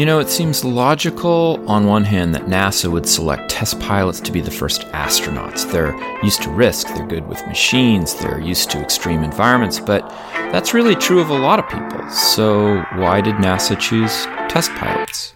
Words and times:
You 0.00 0.06
know, 0.06 0.18
it 0.18 0.30
seems 0.30 0.64
logical 0.64 1.62
on 1.68 1.84
one 1.84 2.04
hand 2.04 2.34
that 2.34 2.46
NASA 2.46 2.90
would 2.90 3.06
select 3.06 3.50
test 3.50 3.78
pilots 3.80 4.18
to 4.20 4.32
be 4.32 4.40
the 4.40 4.50
first 4.50 4.80
astronauts. 4.92 5.70
They're 5.70 5.94
used 6.24 6.40
to 6.44 6.50
risk, 6.50 6.86
they're 6.94 7.06
good 7.06 7.28
with 7.28 7.46
machines, 7.46 8.14
they're 8.14 8.40
used 8.40 8.70
to 8.70 8.80
extreme 8.80 9.22
environments, 9.22 9.78
but 9.78 10.08
that's 10.52 10.72
really 10.72 10.94
true 10.94 11.20
of 11.20 11.28
a 11.28 11.36
lot 11.36 11.58
of 11.58 11.68
people. 11.68 12.08
So, 12.08 12.80
why 12.94 13.20
did 13.20 13.34
NASA 13.34 13.78
choose 13.78 14.24
test 14.48 14.70
pilots? 14.70 15.34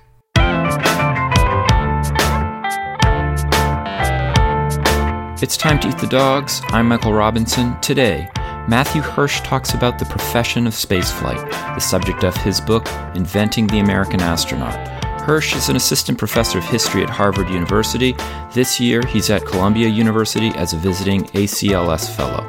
It's 5.42 5.58
time 5.58 5.78
to 5.80 5.90
eat 5.90 5.98
the 5.98 6.08
dogs. 6.08 6.62
I'm 6.68 6.88
Michael 6.88 7.12
Robinson. 7.12 7.78
Today, 7.82 8.30
Matthew 8.66 9.02
Hersch 9.02 9.44
talks 9.44 9.74
about 9.74 9.98
the 9.98 10.06
profession 10.06 10.66
of 10.66 10.72
spaceflight, 10.72 11.50
the 11.74 11.80
subject 11.80 12.24
of 12.24 12.34
his 12.38 12.62
book, 12.62 12.88
Inventing 13.14 13.66
the 13.66 13.80
American 13.80 14.22
Astronaut. 14.22 14.74
Hersch 15.20 15.54
is 15.54 15.68
an 15.68 15.76
assistant 15.76 16.16
professor 16.16 16.56
of 16.60 16.64
history 16.64 17.02
at 17.02 17.10
Harvard 17.10 17.50
University. 17.50 18.16
This 18.54 18.80
year, 18.80 19.06
he's 19.06 19.28
at 19.28 19.44
Columbia 19.44 19.88
University 19.88 20.48
as 20.56 20.72
a 20.72 20.78
visiting 20.78 21.24
ACLS 21.24 22.08
fellow. 22.16 22.48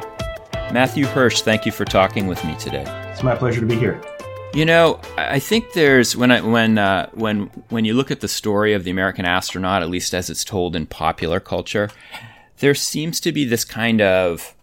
Matthew 0.72 1.06
Hersch, 1.06 1.42
thank 1.42 1.66
you 1.66 1.74
for 1.74 1.84
talking 1.84 2.28
with 2.28 2.42
me 2.46 2.56
today. 2.56 2.86
It's 3.12 3.22
my 3.22 3.36
pleasure 3.36 3.60
to 3.60 3.68
be 3.68 3.76
here. 3.76 4.02
You 4.54 4.64
know, 4.64 5.02
I 5.18 5.40
think 5.40 5.74
there's 5.74 6.16
when 6.16 6.32
I, 6.32 6.40
when 6.40 6.78
uh, 6.78 7.10
when 7.12 7.48
when 7.68 7.84
you 7.84 7.94
look 7.94 8.10
at 8.10 8.22
the 8.22 8.30
story 8.30 8.74
of 8.74 8.86
the 8.86 8.92
American 8.92 9.26
astronaut, 9.26 9.82
at 9.82 9.90
least 9.90 10.14
as 10.14 10.30
it's 10.30 10.46
told 10.46 10.78
in 10.78 10.86
popular 10.86 11.42
culture, 11.42 11.90
there 12.60 12.74
seems 12.74 13.20
to 13.20 13.34
be 13.34 13.44
this 13.44 13.66
kind 13.66 14.00
of 14.00 14.55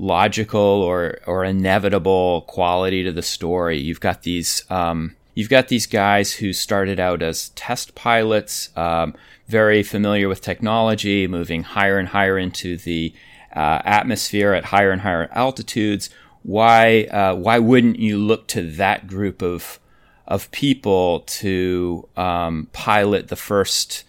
logical 0.00 0.60
or 0.60 1.18
or 1.26 1.44
inevitable 1.44 2.42
quality 2.42 3.04
to 3.04 3.12
the 3.12 3.22
story. 3.22 3.78
You've 3.78 4.00
got 4.00 4.22
these 4.22 4.64
um, 4.70 5.14
you've 5.34 5.50
got 5.50 5.68
these 5.68 5.86
guys 5.86 6.32
who 6.32 6.52
started 6.52 6.98
out 6.98 7.22
as 7.22 7.50
test 7.50 7.94
pilots, 7.94 8.70
um, 8.76 9.14
very 9.46 9.82
familiar 9.82 10.28
with 10.28 10.40
technology, 10.40 11.26
moving 11.26 11.62
higher 11.62 11.98
and 11.98 12.08
higher 12.08 12.38
into 12.38 12.76
the 12.78 13.12
uh, 13.54 13.82
atmosphere 13.84 14.54
at 14.54 14.66
higher 14.66 14.90
and 14.90 15.02
higher 15.02 15.28
altitudes. 15.32 16.08
Why 16.42 17.04
uh, 17.04 17.34
why 17.34 17.58
wouldn't 17.58 17.98
you 17.98 18.16
look 18.18 18.46
to 18.48 18.62
that 18.72 19.06
group 19.06 19.42
of 19.42 19.78
of 20.26 20.50
people 20.50 21.20
to 21.20 22.08
um, 22.16 22.68
pilot 22.72 23.28
the 23.28 23.36
first 23.36 24.04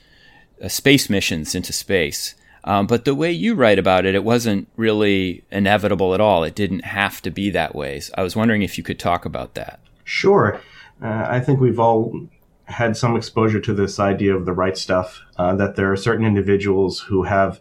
uh, 0.63 0.69
space 0.69 1.09
missions 1.09 1.53
into 1.53 1.73
space? 1.73 2.35
Um, 2.63 2.87
but 2.87 3.05
the 3.05 3.15
way 3.15 3.31
you 3.31 3.55
write 3.55 3.79
about 3.79 4.05
it, 4.05 4.13
it 4.13 4.23
wasn't 4.23 4.67
really 4.75 5.43
inevitable 5.51 6.13
at 6.13 6.21
all. 6.21 6.43
It 6.43 6.55
didn't 6.55 6.85
have 6.85 7.21
to 7.23 7.31
be 7.31 7.49
that 7.49 7.73
way. 7.73 7.99
So 7.99 8.13
I 8.17 8.23
was 8.23 8.35
wondering 8.35 8.61
if 8.61 8.77
you 8.77 8.83
could 8.83 8.99
talk 8.99 9.25
about 9.25 9.55
that. 9.55 9.79
Sure. 10.03 10.61
Uh, 11.01 11.25
I 11.27 11.39
think 11.39 11.59
we've 11.59 11.79
all 11.79 12.27
had 12.65 12.95
some 12.95 13.15
exposure 13.15 13.59
to 13.59 13.73
this 13.73 13.99
idea 13.99 14.35
of 14.35 14.45
the 14.45 14.53
right 14.53 14.77
stuff, 14.77 15.21
uh, 15.37 15.55
that 15.55 15.75
there 15.75 15.91
are 15.91 15.97
certain 15.97 16.25
individuals 16.25 16.99
who 17.01 17.23
have 17.23 17.59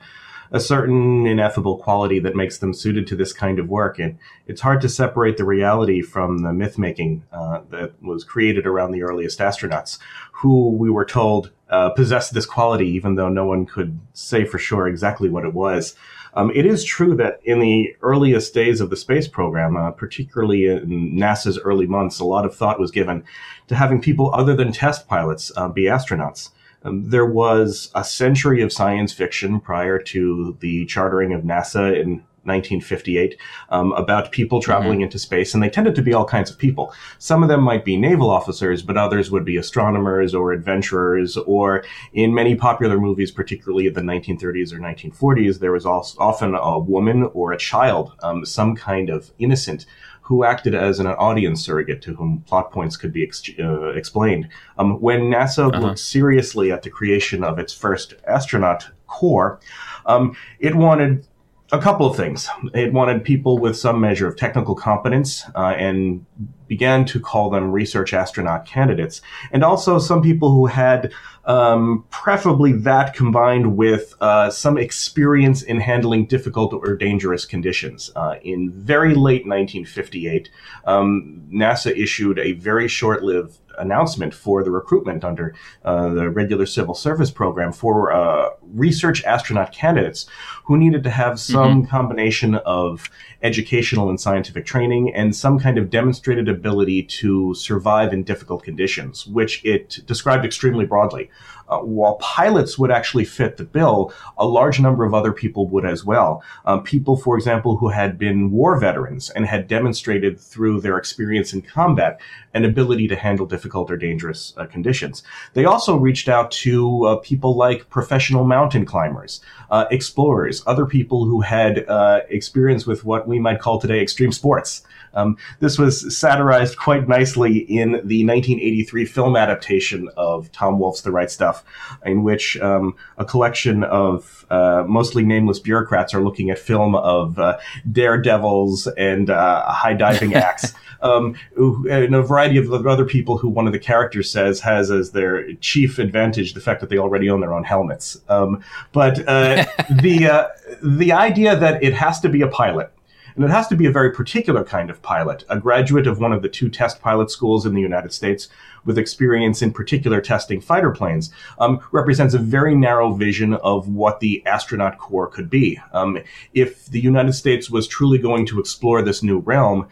a 0.52 0.60
certain 0.60 1.26
ineffable 1.26 1.78
quality 1.78 2.18
that 2.18 2.34
makes 2.34 2.58
them 2.58 2.74
suited 2.74 3.06
to 3.06 3.16
this 3.16 3.32
kind 3.32 3.58
of 3.58 3.68
work. 3.68 3.98
And 3.98 4.18
it's 4.46 4.60
hard 4.60 4.80
to 4.82 4.88
separate 4.88 5.36
the 5.36 5.44
reality 5.44 6.02
from 6.02 6.38
the 6.38 6.52
myth 6.52 6.76
making 6.76 7.22
uh, 7.32 7.60
that 7.70 7.92
was 8.02 8.24
created 8.24 8.66
around 8.66 8.90
the 8.90 9.02
earliest 9.02 9.38
astronauts, 9.38 9.98
who 10.32 10.70
we 10.70 10.90
were 10.90 11.04
told 11.04 11.50
uh, 11.70 11.90
possessed 11.90 12.34
this 12.34 12.46
quality, 12.46 12.88
even 12.88 13.14
though 13.14 13.28
no 13.28 13.46
one 13.46 13.64
could 13.64 13.98
say 14.12 14.44
for 14.44 14.58
sure 14.58 14.88
exactly 14.88 15.28
what 15.28 15.44
it 15.44 15.54
was. 15.54 15.94
Um, 16.34 16.52
it 16.54 16.64
is 16.64 16.84
true 16.84 17.16
that 17.16 17.40
in 17.44 17.58
the 17.58 17.94
earliest 18.02 18.54
days 18.54 18.80
of 18.80 18.90
the 18.90 18.96
space 18.96 19.26
program, 19.26 19.76
uh, 19.76 19.90
particularly 19.90 20.66
in 20.66 21.16
NASA's 21.16 21.58
early 21.58 21.86
months, 21.86 22.20
a 22.20 22.24
lot 22.24 22.44
of 22.44 22.54
thought 22.54 22.78
was 22.78 22.90
given 22.90 23.24
to 23.68 23.74
having 23.74 24.00
people 24.00 24.32
other 24.34 24.54
than 24.54 24.72
test 24.72 25.08
pilots 25.08 25.50
uh, 25.56 25.68
be 25.68 25.84
astronauts. 25.84 26.50
Um, 26.82 27.10
there 27.10 27.26
was 27.26 27.90
a 27.94 28.04
century 28.04 28.62
of 28.62 28.72
science 28.72 29.12
fiction 29.12 29.60
prior 29.60 29.98
to 29.98 30.56
the 30.60 30.86
chartering 30.86 31.32
of 31.34 31.42
NASA 31.42 32.00
in 32.00 32.24
1958 32.44 33.36
um, 33.70 33.92
about 33.92 34.32
people 34.32 34.60
traveling 34.60 34.98
mm-hmm. 34.98 35.04
into 35.04 35.18
space, 35.18 35.54
and 35.54 35.62
they 35.62 35.70
tended 35.70 35.94
to 35.94 36.02
be 36.02 36.14
all 36.14 36.24
kinds 36.24 36.50
of 36.50 36.58
people. 36.58 36.92
Some 37.18 37.42
of 37.42 37.48
them 37.48 37.62
might 37.62 37.84
be 37.84 37.96
naval 37.96 38.30
officers, 38.30 38.82
but 38.82 38.96
others 38.96 39.30
would 39.30 39.44
be 39.44 39.56
astronomers 39.56 40.34
or 40.34 40.52
adventurers, 40.52 41.36
or 41.36 41.84
in 42.12 42.34
many 42.34 42.54
popular 42.54 42.98
movies, 42.98 43.30
particularly 43.30 43.86
in 43.86 43.94
the 43.94 44.00
1930s 44.00 44.72
or 44.72 44.78
1940s, 44.78 45.58
there 45.58 45.72
was 45.72 45.86
also 45.86 46.18
often 46.18 46.54
a 46.54 46.78
woman 46.78 47.30
or 47.34 47.52
a 47.52 47.58
child, 47.58 48.12
um, 48.22 48.44
some 48.44 48.74
kind 48.74 49.10
of 49.10 49.30
innocent 49.38 49.86
who 50.30 50.44
acted 50.44 50.76
as 50.76 51.00
an 51.00 51.08
audience 51.08 51.64
surrogate 51.64 52.00
to 52.00 52.14
whom 52.14 52.40
plot 52.46 52.70
points 52.70 52.96
could 52.96 53.12
be 53.12 53.24
ex- 53.24 53.50
uh, 53.58 53.88
explained. 53.88 54.48
Um, 54.78 55.00
when 55.00 55.22
NASA 55.22 55.68
uh-huh. 55.68 55.80
looked 55.80 55.98
seriously 55.98 56.70
at 56.70 56.82
the 56.82 56.88
creation 56.88 57.42
of 57.42 57.58
its 57.58 57.72
first 57.74 58.14
astronaut 58.28 58.86
corps, 59.08 59.58
um, 60.06 60.36
it 60.60 60.76
wanted 60.76 61.26
a 61.72 61.78
couple 61.78 62.06
of 62.06 62.16
things. 62.16 62.48
It 62.74 62.92
wanted 62.92 63.24
people 63.24 63.58
with 63.58 63.76
some 63.76 64.00
measure 64.00 64.26
of 64.26 64.36
technical 64.36 64.74
competence 64.74 65.44
uh, 65.54 65.74
and 65.76 66.26
began 66.66 67.04
to 67.04 67.20
call 67.20 67.50
them 67.50 67.70
research 67.70 68.12
astronaut 68.12 68.64
candidates, 68.64 69.20
and 69.52 69.64
also 69.64 69.98
some 69.98 70.22
people 70.22 70.52
who 70.52 70.66
had 70.66 71.12
um, 71.44 72.04
preferably 72.10 72.72
that 72.72 73.14
combined 73.14 73.76
with 73.76 74.14
uh, 74.20 74.50
some 74.50 74.78
experience 74.78 75.62
in 75.62 75.80
handling 75.80 76.26
difficult 76.26 76.72
or 76.72 76.96
dangerous 76.96 77.44
conditions. 77.44 78.10
Uh, 78.14 78.36
in 78.42 78.70
very 78.72 79.14
late 79.14 79.46
1958, 79.46 80.50
um, 80.84 81.42
NASA 81.52 81.96
issued 81.96 82.38
a 82.38 82.52
very 82.52 82.88
short 82.88 83.22
lived 83.22 83.58
announcement 83.80 84.34
for 84.34 84.62
the 84.62 84.70
recruitment 84.70 85.24
under 85.24 85.54
uh, 85.84 86.08
the 86.10 86.30
regular 86.30 86.66
civil 86.66 86.94
service 86.94 87.30
program 87.30 87.72
for 87.72 88.12
uh, 88.12 88.50
research 88.74 89.24
astronaut 89.24 89.72
candidates 89.72 90.26
who 90.64 90.76
needed 90.76 91.02
to 91.02 91.10
have 91.10 91.40
some 91.40 91.82
mm-hmm. 91.82 91.90
combination 91.90 92.54
of 92.56 93.10
educational 93.42 94.08
and 94.08 94.20
scientific 94.20 94.64
training 94.64 95.12
and 95.14 95.34
some 95.34 95.58
kind 95.58 95.78
of 95.78 95.90
demonstrated 95.90 96.48
ability 96.48 97.02
to 97.02 97.54
survive 97.54 98.12
in 98.12 98.22
difficult 98.22 98.62
conditions, 98.62 99.26
which 99.26 99.64
it 99.64 99.98
described 100.06 100.44
extremely 100.44 100.84
broadly. 100.84 101.30
Uh, 101.70 101.78
while 101.78 102.16
pilots 102.16 102.78
would 102.78 102.90
actually 102.90 103.24
fit 103.24 103.56
the 103.56 103.64
bill, 103.64 104.12
a 104.36 104.46
large 104.46 104.80
number 104.80 105.04
of 105.04 105.14
other 105.14 105.32
people 105.32 105.68
would 105.68 105.84
as 105.84 106.04
well. 106.04 106.42
Um, 106.64 106.82
people, 106.82 107.16
for 107.16 107.36
example, 107.36 107.76
who 107.76 107.88
had 107.88 108.18
been 108.18 108.50
war 108.50 108.78
veterans 108.78 109.30
and 109.30 109.46
had 109.46 109.68
demonstrated 109.68 110.38
through 110.40 110.80
their 110.80 110.98
experience 110.98 111.52
in 111.52 111.62
combat 111.62 112.20
an 112.54 112.64
ability 112.64 113.06
to 113.08 113.16
handle 113.16 113.46
difficult 113.46 113.90
or 113.90 113.96
dangerous 113.96 114.52
uh, 114.56 114.66
conditions. 114.66 115.22
They 115.54 115.64
also 115.64 115.96
reached 115.96 116.28
out 116.28 116.50
to 116.52 117.04
uh, 117.04 117.16
people 117.16 117.56
like 117.56 117.88
professional 117.88 118.44
mountain 118.44 118.84
climbers, 118.84 119.40
uh, 119.70 119.86
explorers, 119.90 120.62
other 120.66 120.86
people 120.86 121.24
who 121.24 121.40
had 121.40 121.88
uh, 121.88 122.20
experience 122.28 122.86
with 122.86 123.04
what 123.04 123.28
we 123.28 123.38
might 123.38 123.60
call 123.60 123.78
today 123.78 124.00
extreme 124.00 124.32
sports. 124.32 124.82
Um, 125.14 125.36
this 125.60 125.78
was 125.78 126.16
satirized 126.16 126.76
quite 126.76 127.08
nicely 127.08 127.58
in 127.58 127.92
the 127.92 128.24
1983 128.24 129.04
film 129.04 129.36
adaptation 129.36 130.08
of 130.16 130.50
Tom 130.52 130.78
Wolfe's 130.78 131.02
The 131.02 131.10
Right 131.10 131.30
Stuff, 131.30 131.64
in 132.04 132.22
which 132.22 132.58
um, 132.60 132.94
a 133.18 133.24
collection 133.24 133.84
of 133.84 134.46
uh, 134.50 134.84
mostly 134.86 135.24
nameless 135.24 135.58
bureaucrats 135.58 136.14
are 136.14 136.22
looking 136.22 136.50
at 136.50 136.58
film 136.58 136.94
of 136.94 137.38
uh, 137.38 137.58
daredevils 137.90 138.86
and 138.88 139.30
uh, 139.30 139.70
high 139.70 139.94
diving 139.94 140.34
acts. 140.40 140.74
Um, 141.02 141.34
and 141.56 142.14
a 142.14 142.22
variety 142.22 142.58
of 142.58 142.86
other 142.86 143.06
people 143.06 143.38
who 143.38 143.48
one 143.48 143.66
of 143.66 143.72
the 143.72 143.78
characters 143.78 144.30
says 144.30 144.60
has 144.60 144.90
as 144.90 145.12
their 145.12 145.54
chief 145.54 145.98
advantage 145.98 146.52
the 146.52 146.60
fact 146.60 146.80
that 146.82 146.90
they 146.90 146.98
already 146.98 147.30
own 147.30 147.40
their 147.40 147.54
own 147.54 147.64
helmets. 147.64 148.20
Um, 148.28 148.62
but 148.92 149.26
uh, 149.26 149.64
the 150.02 150.26
uh, 150.26 150.48
the 150.82 151.12
idea 151.12 151.56
that 151.56 151.82
it 151.82 151.94
has 151.94 152.20
to 152.20 152.28
be 152.28 152.42
a 152.42 152.48
pilot 152.48 152.92
and 153.34 153.44
it 153.44 153.50
has 153.50 153.68
to 153.68 153.76
be 153.76 153.86
a 153.86 153.90
very 153.90 154.10
particular 154.12 154.64
kind 154.64 154.90
of 154.90 155.02
pilot, 155.02 155.44
a 155.48 155.58
graduate 155.58 156.06
of 156.06 156.18
one 156.18 156.32
of 156.32 156.42
the 156.42 156.48
two 156.48 156.68
test 156.68 157.00
pilot 157.00 157.30
schools 157.30 157.66
in 157.66 157.74
the 157.74 157.80
United 157.80 158.12
States 158.12 158.48
with 158.84 158.98
experience 158.98 159.62
in 159.62 159.72
particular 159.72 160.20
testing 160.20 160.60
fighter 160.60 160.90
planes, 160.90 161.30
um, 161.58 161.80
represents 161.92 162.34
a 162.34 162.38
very 162.38 162.74
narrow 162.74 163.12
vision 163.12 163.54
of 163.54 163.88
what 163.88 164.20
the 164.20 164.44
astronaut 164.46 164.98
corps 164.98 165.28
could 165.28 165.50
be. 165.50 165.78
Um, 165.92 166.18
if 166.54 166.86
the 166.86 167.00
United 167.00 167.34
States 167.34 167.70
was 167.70 167.86
truly 167.86 168.18
going 168.18 168.46
to 168.46 168.60
explore 168.60 169.02
this 169.02 169.22
new 169.22 169.38
realm, 169.38 169.88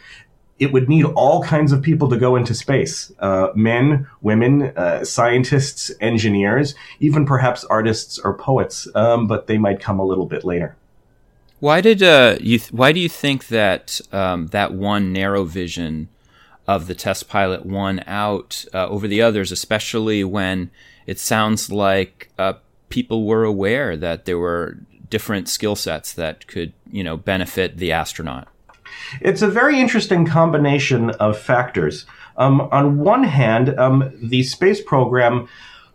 it 0.58 0.72
would 0.72 0.88
need 0.88 1.04
all 1.04 1.42
kinds 1.42 1.72
of 1.72 1.82
people 1.82 2.08
to 2.08 2.16
go 2.16 2.34
into 2.36 2.54
space 2.54 3.12
uh, 3.20 3.48
men, 3.54 4.08
women, 4.20 4.72
uh, 4.76 5.04
scientists, 5.04 5.92
engineers, 6.00 6.74
even 7.00 7.24
perhaps 7.24 7.64
artists 7.64 8.18
or 8.18 8.34
poets, 8.34 8.88
um, 8.94 9.26
but 9.26 9.46
they 9.46 9.58
might 9.58 9.80
come 9.80 10.00
a 10.00 10.04
little 10.04 10.26
bit 10.26 10.44
later. 10.44 10.76
Why 11.60 11.80
did 11.80 12.02
uh, 12.02 12.36
you? 12.40 12.58
Th- 12.58 12.72
why 12.72 12.92
do 12.92 13.00
you 13.00 13.08
think 13.08 13.48
that 13.48 14.00
um, 14.12 14.48
that 14.48 14.72
one 14.72 15.12
narrow 15.12 15.44
vision 15.44 16.08
of 16.66 16.86
the 16.86 16.94
test 16.94 17.28
pilot 17.28 17.64
won 17.66 18.02
out 18.06 18.64
uh, 18.72 18.86
over 18.88 19.08
the 19.08 19.22
others, 19.22 19.50
especially 19.50 20.22
when 20.22 20.70
it 21.06 21.18
sounds 21.18 21.72
like 21.72 22.30
uh, 22.38 22.54
people 22.90 23.24
were 23.24 23.44
aware 23.44 23.96
that 23.96 24.24
there 24.24 24.38
were 24.38 24.78
different 25.10 25.48
skill 25.48 25.74
sets 25.74 26.12
that 26.12 26.46
could, 26.46 26.72
you 26.92 27.02
know, 27.02 27.16
benefit 27.16 27.78
the 27.78 27.90
astronaut? 27.90 28.46
It's 29.20 29.42
a 29.42 29.48
very 29.48 29.80
interesting 29.80 30.26
combination 30.26 31.10
of 31.10 31.38
factors. 31.38 32.04
Um, 32.36 32.60
on 32.72 32.98
one 32.98 33.24
hand, 33.24 33.76
um, 33.78 34.12
the 34.22 34.42
space 34.42 34.80
program 34.80 35.48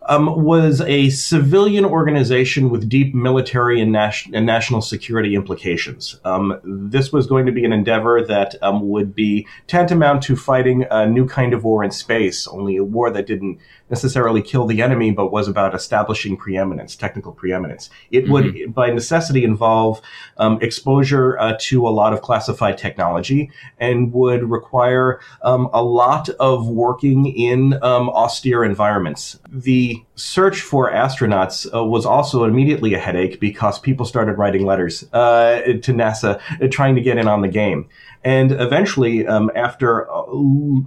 um, 0.06 0.44
was 0.44 0.80
a 0.82 1.10
civilian 1.10 1.84
organization 1.84 2.70
with 2.70 2.88
deep 2.88 3.14
military 3.14 3.80
and, 3.80 3.92
nas- 3.92 4.28
and 4.32 4.46
national 4.46 4.82
security 4.82 5.34
implications. 5.34 6.20
Um, 6.24 6.60
this 6.64 7.12
was 7.12 7.26
going 7.26 7.46
to 7.46 7.52
be 7.52 7.64
an 7.64 7.72
endeavor 7.72 8.22
that 8.24 8.54
um, 8.62 8.88
would 8.88 9.14
be 9.14 9.46
tantamount 9.66 10.22
to 10.24 10.36
fighting 10.36 10.86
a 10.90 11.06
new 11.06 11.26
kind 11.26 11.54
of 11.54 11.64
war 11.64 11.82
in 11.84 11.90
space, 11.90 12.46
only 12.48 12.76
a 12.76 12.84
war 12.84 13.10
that 13.10 13.26
didn't 13.26 13.58
necessarily 13.90 14.42
kill 14.42 14.66
the 14.66 14.82
enemy, 14.82 15.10
but 15.10 15.30
was 15.30 15.46
about 15.48 15.74
establishing 15.74 16.36
preeminence, 16.36 16.96
technical 16.96 17.32
preeminence. 17.32 17.90
It 18.10 18.24
mm-hmm. 18.24 18.32
would, 18.32 18.74
by 18.74 18.90
necessity, 18.90 19.44
involve 19.44 20.00
um, 20.38 20.58
exposure 20.62 21.38
uh, 21.38 21.56
to 21.60 21.86
a 21.86 21.90
lot 21.90 22.12
of 22.12 22.22
classified 22.22 22.78
technology 22.78 23.50
and 23.78 24.12
would 24.12 24.50
require 24.50 25.20
um, 25.42 25.68
a 25.72 25.82
lot 25.82 26.28
of 26.40 26.66
working 26.66 27.26
in 27.26 27.74
um, 27.82 28.08
austere 28.10 28.64
environments. 28.64 29.38
The 29.48 29.93
search 30.14 30.60
for 30.60 30.90
astronauts 30.90 31.66
uh, 31.74 31.84
was 31.84 32.06
also 32.06 32.44
immediately 32.44 32.94
a 32.94 32.98
headache 32.98 33.40
because 33.40 33.78
people 33.78 34.06
started 34.06 34.38
writing 34.38 34.64
letters 34.64 35.04
uh, 35.12 35.60
to 35.82 35.92
NASA 35.92 36.40
uh, 36.62 36.68
trying 36.70 36.94
to 36.94 37.00
get 37.00 37.18
in 37.18 37.28
on 37.28 37.40
the 37.40 37.48
game. 37.48 37.88
And 38.24 38.52
eventually, 38.52 39.26
um, 39.26 39.50
after 39.54 40.10
uh, 40.10 40.24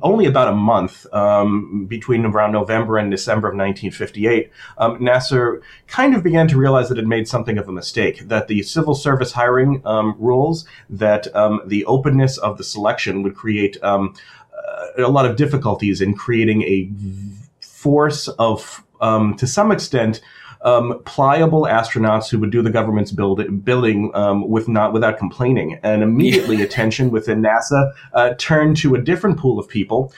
only 0.01 0.25
about 0.25 0.47
a 0.47 0.55
month 0.55 1.05
um, 1.13 1.85
between 1.85 2.25
around 2.25 2.51
November 2.51 2.97
and 2.97 3.11
December 3.11 3.47
of 3.47 3.55
1958, 3.55 4.51
um, 4.79 4.97
NASA 4.99 5.61
kind 5.85 6.15
of 6.15 6.23
began 6.23 6.47
to 6.47 6.57
realize 6.57 6.89
that 6.89 6.97
it 6.97 7.05
made 7.05 7.27
something 7.27 7.59
of 7.59 7.69
a 7.69 7.71
mistake. 7.71 8.27
That 8.27 8.47
the 8.47 8.63
civil 8.63 8.95
service 8.95 9.33
hiring 9.33 9.83
um, 9.85 10.15
rules, 10.17 10.65
that 10.89 11.33
um, 11.35 11.61
the 11.65 11.85
openness 11.85 12.39
of 12.39 12.57
the 12.57 12.63
selection 12.63 13.21
would 13.21 13.35
create 13.35 13.77
um, 13.83 14.15
uh, 14.51 15.03
a 15.03 15.09
lot 15.09 15.27
of 15.27 15.35
difficulties 15.35 16.01
in 16.01 16.15
creating 16.15 16.63
a 16.63 16.89
force 17.61 18.27
of, 18.27 18.83
to 19.37 19.47
some 19.47 19.71
extent, 19.71 20.21
um, 20.61 21.01
pliable 21.05 21.63
astronauts 21.63 22.29
who 22.29 22.39
would 22.39 22.51
do 22.51 22.61
the 22.61 22.69
government's 22.69 23.11
build, 23.11 23.63
building 23.63 24.11
um, 24.13 24.49
with 24.49 24.67
not 24.67 24.93
without 24.93 25.17
complaining. 25.17 25.79
And 25.83 26.03
immediately, 26.03 26.61
attention 26.61 27.11
within 27.11 27.41
NASA 27.41 27.91
uh, 28.13 28.33
turned 28.37 28.77
to 28.77 28.95
a 28.95 29.01
different 29.01 29.37
pool 29.37 29.59
of 29.59 29.67
people 29.67 30.11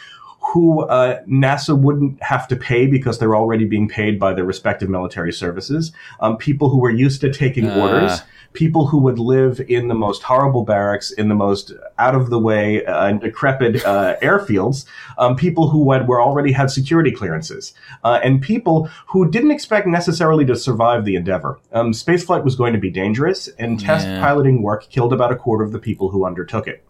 who 0.54 0.82
uh, 0.82 1.22
NASA 1.24 1.78
wouldn't 1.78 2.22
have 2.24 2.48
to 2.48 2.56
pay 2.56 2.88
because 2.88 3.20
they're 3.20 3.36
already 3.36 3.66
being 3.66 3.88
paid 3.88 4.20
by 4.20 4.34
their 4.34 4.46
respective 4.46 4.90
military 4.90 5.34
services. 5.34 5.92
Um, 6.20 6.38
people 6.38 6.70
who 6.70 6.80
were 6.80 6.90
used 6.90 7.22
to 7.22 7.32
taking 7.32 7.68
uh. 7.68 7.80
orders 7.80 8.22
people 8.54 8.88
who 8.88 8.98
would 8.98 9.20
live 9.20 9.62
in 9.70 9.88
the 9.88 9.96
most 9.96 10.24
horrible 10.24 10.64
barracks, 10.64 11.12
in 11.12 11.30
the 11.30 11.36
most 11.36 11.72
out 11.98 12.16
of 12.16 12.30
the 12.30 12.40
way 12.40 12.84
uh, 12.86 13.08
and 13.08 13.22
decrepit 13.22 13.84
uh, 13.86 14.16
airfields, 14.22 14.86
um, 15.18 15.36
people 15.36 15.70
who 15.70 15.92
had 15.92 16.08
were 16.08 16.22
already 16.22 16.52
had 16.52 16.72
security 16.72 17.12
clearances, 17.12 17.74
uh, 18.04 18.20
and 18.24 18.42
people 18.42 18.90
who 19.08 19.30
didn't 19.30 19.52
expect 19.52 19.88
necessarily 19.88 20.46
to 20.46 20.56
survive 20.56 21.06
the 21.06 21.16
endeavor. 21.16 21.60
Um, 21.72 21.92
spaceflight 21.92 22.44
was 22.44 22.56
going 22.56 22.74
to 22.74 22.80
be 22.80 22.90
dangerous, 22.90 23.48
and 23.60 23.80
test 23.80 24.08
yeah. 24.08 24.20
piloting 24.20 24.62
work 24.62 24.90
killed 24.90 25.14
about 25.14 25.32
a 25.32 25.36
quarter 25.36 25.64
of 25.64 25.72
the 25.72 25.80
people 25.80 26.10
who 26.10 26.26
undertook 26.26 26.68
it. 26.68 26.84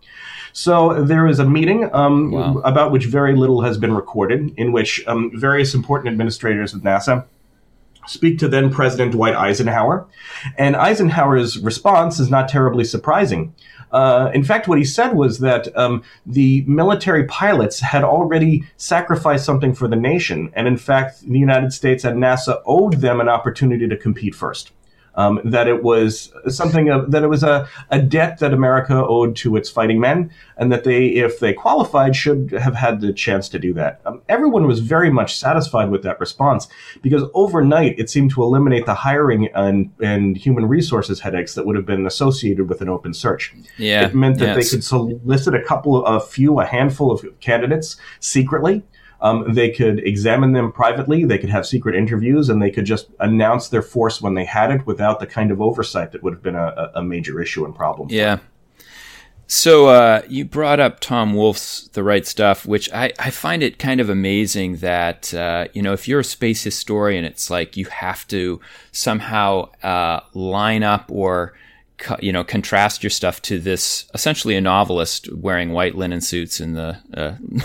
So 0.53 1.03
there 1.03 1.27
is 1.27 1.39
a 1.39 1.45
meeting 1.45 1.89
um, 1.93 2.31
wow. 2.31 2.57
about 2.59 2.91
which 2.91 3.05
very 3.05 3.35
little 3.35 3.61
has 3.61 3.77
been 3.77 3.93
recorded, 3.93 4.53
in 4.57 4.71
which 4.71 5.05
um, 5.07 5.31
various 5.33 5.73
important 5.73 6.11
administrators 6.11 6.73
of 6.73 6.81
NASA 6.81 7.25
speak 8.07 8.39
to 8.39 8.47
then 8.47 8.71
President 8.71 9.11
Dwight 9.11 9.35
Eisenhower. 9.35 10.07
And 10.57 10.75
Eisenhower's 10.75 11.59
response 11.59 12.19
is 12.19 12.29
not 12.29 12.49
terribly 12.49 12.83
surprising. 12.83 13.53
Uh, 13.91 14.29
in 14.33 14.43
fact, 14.43 14.67
what 14.67 14.77
he 14.77 14.83
said 14.83 15.13
was 15.13 15.39
that 15.39 15.75
um, 15.77 16.03
the 16.25 16.63
military 16.67 17.25
pilots 17.25 17.79
had 17.79 18.03
already 18.03 18.63
sacrificed 18.77 19.45
something 19.45 19.73
for 19.73 19.87
the 19.87 19.95
nation. 19.95 20.51
And 20.55 20.67
in 20.67 20.77
fact, 20.77 21.21
the 21.21 21.39
United 21.39 21.73
States 21.73 22.03
and 22.03 22.21
NASA 22.21 22.61
owed 22.65 23.01
them 23.01 23.19
an 23.19 23.29
opportunity 23.29 23.87
to 23.87 23.97
compete 23.97 24.35
first 24.35 24.71
um, 25.15 25.39
that 25.43 25.67
it 25.67 25.83
was 25.83 26.31
something 26.47 26.89
of, 26.89 27.11
that 27.11 27.23
it 27.23 27.27
was 27.27 27.43
a, 27.43 27.67
a 27.89 28.01
debt 28.01 28.39
that 28.39 28.53
America 28.53 28.93
owed 28.93 29.35
to 29.37 29.55
its 29.55 29.69
fighting 29.69 29.99
men, 29.99 30.31
and 30.57 30.71
that 30.71 30.83
they, 30.83 31.07
if 31.07 31.39
they 31.39 31.53
qualified, 31.53 32.15
should 32.15 32.51
have 32.51 32.75
had 32.75 33.01
the 33.01 33.13
chance 33.13 33.49
to 33.49 33.59
do 33.59 33.73
that. 33.73 34.01
Um, 34.05 34.21
everyone 34.29 34.67
was 34.67 34.79
very 34.79 35.09
much 35.09 35.37
satisfied 35.37 35.89
with 35.89 36.03
that 36.03 36.19
response 36.19 36.67
because 37.01 37.23
overnight 37.33 37.97
it 37.99 38.09
seemed 38.09 38.31
to 38.31 38.43
eliminate 38.43 38.85
the 38.85 38.95
hiring 38.95 39.47
and, 39.55 39.91
and 40.01 40.37
human 40.37 40.65
resources 40.65 41.19
headaches 41.19 41.55
that 41.55 41.65
would 41.65 41.75
have 41.75 41.85
been 41.85 42.05
associated 42.05 42.69
with 42.69 42.81
an 42.81 42.89
open 42.89 43.13
search. 43.13 43.53
Yeah, 43.77 44.07
it 44.07 44.15
meant 44.15 44.39
that 44.39 44.55
they 44.55 44.63
could 44.63 44.83
solicit 44.83 45.55
a 45.55 45.63
couple, 45.63 46.05
of, 46.05 46.21
a 46.21 46.25
few, 46.25 46.59
a 46.59 46.65
handful 46.65 47.11
of 47.11 47.25
candidates 47.39 47.97
secretly 48.19 48.83
um, 49.21 49.53
they 49.53 49.69
could 49.69 49.99
examine 49.99 50.53
them 50.53 50.71
privately. 50.71 51.25
They 51.25 51.37
could 51.37 51.49
have 51.49 51.65
secret 51.65 51.95
interviews, 51.95 52.49
and 52.49 52.61
they 52.61 52.71
could 52.71 52.85
just 52.85 53.07
announce 53.19 53.69
their 53.69 53.81
force 53.81 54.21
when 54.21 54.33
they 54.33 54.45
had 54.45 54.71
it, 54.71 54.85
without 54.85 55.19
the 55.19 55.27
kind 55.27 55.51
of 55.51 55.61
oversight 55.61 56.11
that 56.11 56.23
would 56.23 56.33
have 56.33 56.43
been 56.43 56.55
a, 56.55 56.91
a 56.95 57.03
major 57.03 57.41
issue 57.41 57.65
and 57.65 57.75
problem. 57.75 58.07
Yeah. 58.11 58.39
So 59.51 59.87
uh, 59.87 60.21
you 60.29 60.45
brought 60.45 60.79
up 60.79 60.99
Tom 60.99 61.33
Wolfe's 61.33 61.89
The 61.93 62.03
Right 62.03 62.25
Stuff, 62.27 62.67
which 62.67 62.87
I, 62.93 63.11
I 63.17 63.31
find 63.31 63.63
it 63.63 63.79
kind 63.79 63.99
of 63.99 64.07
amazing 64.07 64.77
that 64.77 65.33
uh, 65.33 65.65
you 65.73 65.81
know 65.81 65.91
if 65.91 66.07
you're 66.07 66.19
a 66.19 66.23
space 66.23 66.63
historian, 66.63 67.25
it's 67.25 67.49
like 67.49 67.75
you 67.75 67.85
have 67.85 68.27
to 68.27 68.61
somehow 68.91 69.69
uh, 69.81 70.19
line 70.35 70.83
up 70.83 71.05
or 71.09 71.53
you 72.19 72.31
know 72.31 72.43
contrast 72.43 73.03
your 73.03 73.09
stuff 73.09 73.41
to 73.43 73.59
this 73.59 74.05
essentially 74.13 74.55
a 74.55 74.61
novelist 74.61 75.31
wearing 75.33 75.71
white 75.71 75.95
linen 75.95 76.21
suits 76.21 76.59
in 76.59 76.73
the 76.73 76.97
uh, 77.13 77.35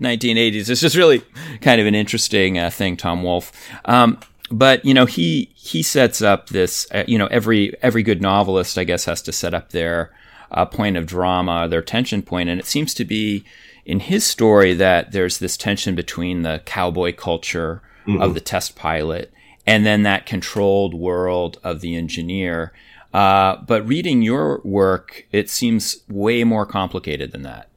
1980s. 0.00 0.68
It's 0.68 0.80
just 0.80 0.96
really 0.96 1.22
kind 1.60 1.80
of 1.80 1.86
an 1.86 1.94
interesting 1.94 2.58
uh, 2.58 2.70
thing, 2.70 2.96
Tom 2.96 3.22
Wolfe. 3.22 3.52
Um, 3.84 4.18
but 4.50 4.84
you 4.84 4.94
know 4.94 5.06
he 5.06 5.50
he 5.54 5.82
sets 5.82 6.22
up 6.22 6.48
this. 6.48 6.86
Uh, 6.92 7.04
you 7.06 7.18
know 7.18 7.26
every 7.26 7.74
every 7.82 8.02
good 8.02 8.22
novelist, 8.22 8.78
I 8.78 8.84
guess, 8.84 9.04
has 9.04 9.22
to 9.22 9.32
set 9.32 9.54
up 9.54 9.70
their 9.70 10.12
uh, 10.50 10.64
point 10.64 10.96
of 10.96 11.06
drama, 11.06 11.68
their 11.68 11.82
tension 11.82 12.22
point, 12.22 12.48
and 12.48 12.58
it 12.60 12.66
seems 12.66 12.94
to 12.94 13.04
be 13.04 13.44
in 13.84 14.00
his 14.00 14.24
story 14.24 14.74
that 14.74 15.12
there's 15.12 15.38
this 15.38 15.56
tension 15.56 15.94
between 15.94 16.42
the 16.42 16.62
cowboy 16.66 17.14
culture 17.14 17.82
mm-hmm. 18.06 18.20
of 18.20 18.34
the 18.34 18.40
test 18.40 18.76
pilot 18.76 19.32
and 19.68 19.84
then 19.84 20.02
that 20.02 20.24
controlled 20.24 20.94
world 20.94 21.60
of 21.62 21.82
the 21.82 21.94
engineer 21.94 22.72
uh, 23.18 23.60
but 23.66 23.84
reading 23.88 24.22
your 24.22 24.60
work, 24.62 25.26
it 25.32 25.50
seems 25.50 26.04
way 26.08 26.44
more 26.44 26.64
complicated 26.64 27.32
than 27.32 27.42
that. 27.42 27.68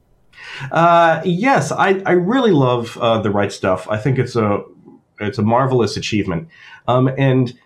Uh, 0.71 1.19
yes, 1.25 1.71
I, 1.71 2.00
I 2.05 2.12
really 2.12 2.51
love 2.51 2.95
uh, 3.00 3.19
the 3.24 3.31
right 3.31 3.51
stuff. 3.51 3.88
I 3.89 3.98
think 3.98 4.19
it's 4.19 4.36
a 4.36 4.63
it's 5.19 5.39
a 5.39 5.41
marvelous 5.41 5.98
achievement, 5.98 6.48
um, 6.88 7.10
and 7.17 7.57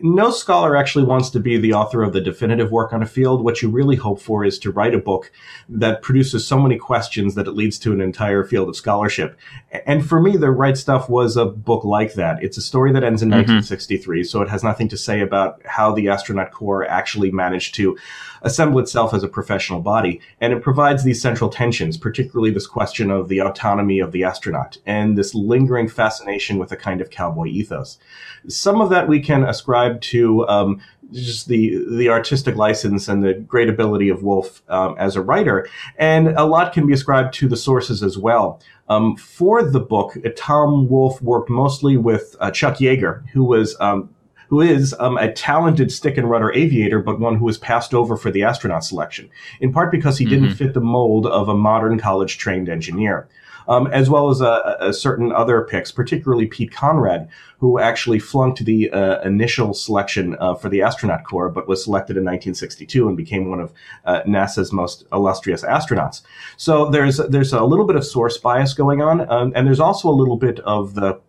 no 0.00 0.30
scholar 0.30 0.76
actually 0.76 1.04
wants 1.04 1.30
to 1.30 1.40
be 1.40 1.56
the 1.56 1.72
author 1.72 2.02
of 2.02 2.12
the 2.12 2.20
definitive 2.20 2.70
work 2.70 2.92
on 2.92 3.02
a 3.02 3.06
field. 3.06 3.42
What 3.42 3.62
you 3.62 3.68
really 3.68 3.96
hope 3.96 4.20
for 4.20 4.44
is 4.44 4.58
to 4.60 4.70
write 4.70 4.94
a 4.94 4.98
book 4.98 5.32
that 5.68 6.02
produces 6.02 6.46
so 6.46 6.58
many 6.58 6.78
questions 6.78 7.34
that 7.34 7.46
it 7.46 7.52
leads 7.52 7.78
to 7.80 7.92
an 7.92 8.00
entire 8.00 8.44
field 8.44 8.68
of 8.68 8.76
scholarship. 8.76 9.38
And 9.86 10.06
for 10.06 10.20
me, 10.20 10.36
The 10.36 10.50
Right 10.50 10.76
Stuff 10.76 11.08
was 11.08 11.36
a 11.36 11.44
book 11.44 11.84
like 11.84 12.14
that. 12.14 12.42
It's 12.42 12.56
a 12.56 12.62
story 12.62 12.92
that 12.92 13.04
ends 13.04 13.22
in 13.22 13.28
mm-hmm. 13.28 13.38
1963, 13.38 14.24
so 14.24 14.40
it 14.42 14.48
has 14.48 14.62
nothing 14.62 14.88
to 14.88 14.96
say 14.96 15.20
about 15.20 15.60
how 15.64 15.92
the 15.92 16.08
astronaut 16.08 16.52
corps 16.52 16.84
actually 16.84 17.30
managed 17.30 17.74
to 17.76 17.98
assemble 18.42 18.78
itself 18.78 19.14
as 19.14 19.22
a 19.22 19.28
professional 19.28 19.80
body. 19.80 20.20
And 20.40 20.52
it 20.52 20.62
provides 20.62 21.04
these 21.04 21.20
central 21.20 21.50
tensions, 21.50 21.96
particularly 21.96 22.50
this 22.50 22.66
question 22.66 23.10
of 23.10 23.28
the 23.28 23.40
autonomy 23.40 23.98
of 23.98 24.12
the 24.12 24.24
astronaut 24.24 24.78
and 24.86 25.16
this 25.16 25.34
lingering 25.34 25.88
fascination 25.88 26.58
with 26.58 26.72
a 26.72 26.76
kind 26.76 27.00
of 27.00 27.10
cowboy 27.10 27.46
ethos. 27.46 27.98
Some 28.48 28.80
of 28.80 28.90
that 28.90 29.08
we 29.08 29.20
can 29.20 29.44
ascribe 29.44 30.00
to 30.02 30.46
um, 30.48 30.80
just 31.12 31.48
the 31.48 31.84
the 31.96 32.08
artistic 32.08 32.56
license 32.56 33.08
and 33.08 33.24
the 33.24 33.34
great 33.34 33.68
ability 33.68 34.08
of 34.08 34.22
Wolfe 34.22 34.62
um, 34.68 34.94
as 34.98 35.16
a 35.16 35.22
writer, 35.22 35.68
and 35.96 36.28
a 36.28 36.44
lot 36.44 36.72
can 36.72 36.86
be 36.86 36.92
ascribed 36.92 37.34
to 37.34 37.48
the 37.48 37.56
sources 37.56 38.02
as 38.02 38.18
well. 38.18 38.60
Um, 38.88 39.16
for 39.16 39.62
the 39.62 39.80
book, 39.80 40.16
Tom 40.36 40.88
Wolfe 40.88 41.20
worked 41.22 41.50
mostly 41.50 41.96
with 41.96 42.36
uh, 42.40 42.50
Chuck 42.50 42.76
Yeager, 42.76 43.26
who 43.28 43.44
was 43.44 43.76
um, 43.80 44.10
who 44.48 44.60
is 44.60 44.94
um, 44.98 45.16
a 45.16 45.32
talented 45.32 45.92
stick 45.92 46.16
and 46.16 46.28
rudder 46.28 46.52
aviator, 46.52 47.00
but 47.00 47.20
one 47.20 47.36
who 47.36 47.44
was 47.44 47.58
passed 47.58 47.94
over 47.94 48.16
for 48.16 48.30
the 48.30 48.42
astronaut 48.42 48.84
selection, 48.84 49.30
in 49.60 49.72
part 49.72 49.90
because 49.92 50.18
he 50.18 50.24
mm-hmm. 50.24 50.34
didn't 50.34 50.56
fit 50.56 50.74
the 50.74 50.80
mold 50.80 51.26
of 51.26 51.48
a 51.48 51.54
modern 51.54 51.98
college 51.98 52.38
trained 52.38 52.68
engineer. 52.68 53.28
Um, 53.66 53.86
as 53.88 54.08
well 54.08 54.30
as 54.30 54.40
a, 54.40 54.78
a, 54.80 54.94
certain 54.94 55.30
other 55.30 55.60
picks, 55.60 55.92
particularly 55.92 56.46
Pete 56.46 56.72
Conrad, 56.72 57.28
who 57.58 57.78
actually 57.78 58.18
flunked 58.18 58.64
the 58.64 58.90
uh, 58.90 59.20
initial 59.20 59.74
selection 59.74 60.38
uh, 60.40 60.54
for 60.54 60.70
the 60.70 60.80
astronaut 60.80 61.24
corps, 61.24 61.50
but 61.50 61.68
was 61.68 61.84
selected 61.84 62.16
in 62.16 62.24
1962 62.24 63.06
and 63.06 63.14
became 63.14 63.50
one 63.50 63.60
of 63.60 63.74
uh, 64.06 64.22
NASA's 64.22 64.72
most 64.72 65.04
illustrious 65.12 65.64
astronauts. 65.64 66.22
So 66.56 66.88
there's 66.88 67.18
there's 67.18 67.52
a 67.52 67.62
little 67.62 67.84
bit 67.84 67.96
of 67.96 68.06
source 68.06 68.38
bias 68.38 68.72
going 68.72 69.02
on, 69.02 69.30
um, 69.30 69.52
and 69.54 69.66
there's 69.66 69.80
also 69.80 70.08
a 70.08 70.16
little 70.16 70.38
bit 70.38 70.60
of 70.60 70.94
the 70.94 71.20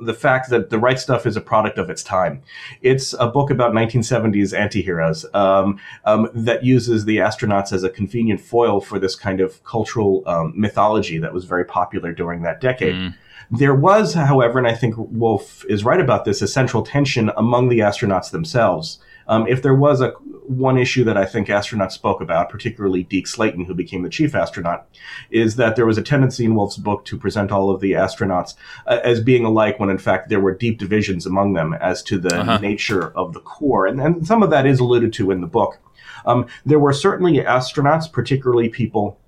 the 0.00 0.14
fact 0.14 0.50
that 0.50 0.70
the 0.70 0.78
right 0.78 0.98
stuff 0.98 1.26
is 1.26 1.36
a 1.36 1.40
product 1.40 1.78
of 1.78 1.90
its 1.90 2.02
time. 2.02 2.42
It's 2.82 3.14
a 3.18 3.26
book 3.26 3.50
about 3.50 3.72
1970s 3.72 4.52
antiheroes 4.56 5.32
um, 5.34 5.78
um, 6.04 6.28
that 6.34 6.64
uses 6.64 7.04
the 7.04 7.18
astronauts 7.18 7.72
as 7.72 7.82
a 7.82 7.90
convenient 7.90 8.40
foil 8.40 8.80
for 8.80 8.98
this 8.98 9.14
kind 9.14 9.40
of 9.40 9.62
cultural 9.64 10.22
um, 10.26 10.52
mythology 10.56 11.18
that 11.18 11.32
was 11.32 11.44
very 11.44 11.64
popular 11.64 12.12
during 12.12 12.42
that 12.42 12.60
decade. 12.60 12.94
Mm. 12.94 13.14
There 13.50 13.74
was, 13.74 14.14
however, 14.14 14.58
and 14.58 14.66
I 14.66 14.74
think 14.74 14.94
Wolfe 14.96 15.64
is 15.68 15.84
right 15.84 16.00
about 16.00 16.24
this, 16.24 16.42
a 16.42 16.48
central 16.48 16.82
tension 16.82 17.30
among 17.36 17.68
the 17.68 17.78
astronauts 17.78 18.30
themselves. 18.30 18.98
Um, 19.28 19.46
if 19.46 19.62
there 19.62 19.74
was 19.74 20.00
a 20.00 20.14
one 20.48 20.78
issue 20.78 21.04
that 21.04 21.16
I 21.16 21.24
think 21.24 21.48
astronauts 21.48 21.92
spoke 21.92 22.20
about, 22.20 22.50
particularly 22.50 23.02
Deke 23.02 23.26
Slayton, 23.26 23.64
who 23.64 23.74
became 23.74 24.02
the 24.02 24.08
chief 24.08 24.34
astronaut, 24.34 24.86
is 25.30 25.56
that 25.56 25.76
there 25.76 25.86
was 25.86 25.98
a 25.98 26.02
tendency 26.02 26.44
in 26.44 26.54
Wolfe's 26.54 26.76
book 26.76 27.04
to 27.06 27.18
present 27.18 27.50
all 27.50 27.70
of 27.70 27.80
the 27.80 27.92
astronauts 27.92 28.54
uh, 28.86 29.00
as 29.02 29.20
being 29.20 29.44
alike 29.44 29.78
when 29.78 29.90
in 29.90 29.98
fact 29.98 30.28
there 30.28 30.40
were 30.40 30.54
deep 30.54 30.78
divisions 30.78 31.26
among 31.26 31.54
them 31.54 31.74
as 31.74 32.02
to 32.04 32.18
the 32.18 32.40
uh-huh. 32.40 32.58
nature 32.58 33.10
of 33.16 33.32
the 33.32 33.40
corps. 33.40 33.86
And, 33.86 34.00
and, 34.00 34.26
some 34.26 34.42
of 34.42 34.50
that 34.50 34.66
is 34.66 34.80
alluded 34.80 35.12
to 35.14 35.30
in 35.30 35.40
the 35.40 35.46
book. 35.46 35.78
Um, 36.24 36.46
there 36.64 36.80
were 36.80 36.92
certainly 36.92 37.34
astronauts, 37.38 38.10
particularly 38.10 38.68
people 38.68 39.18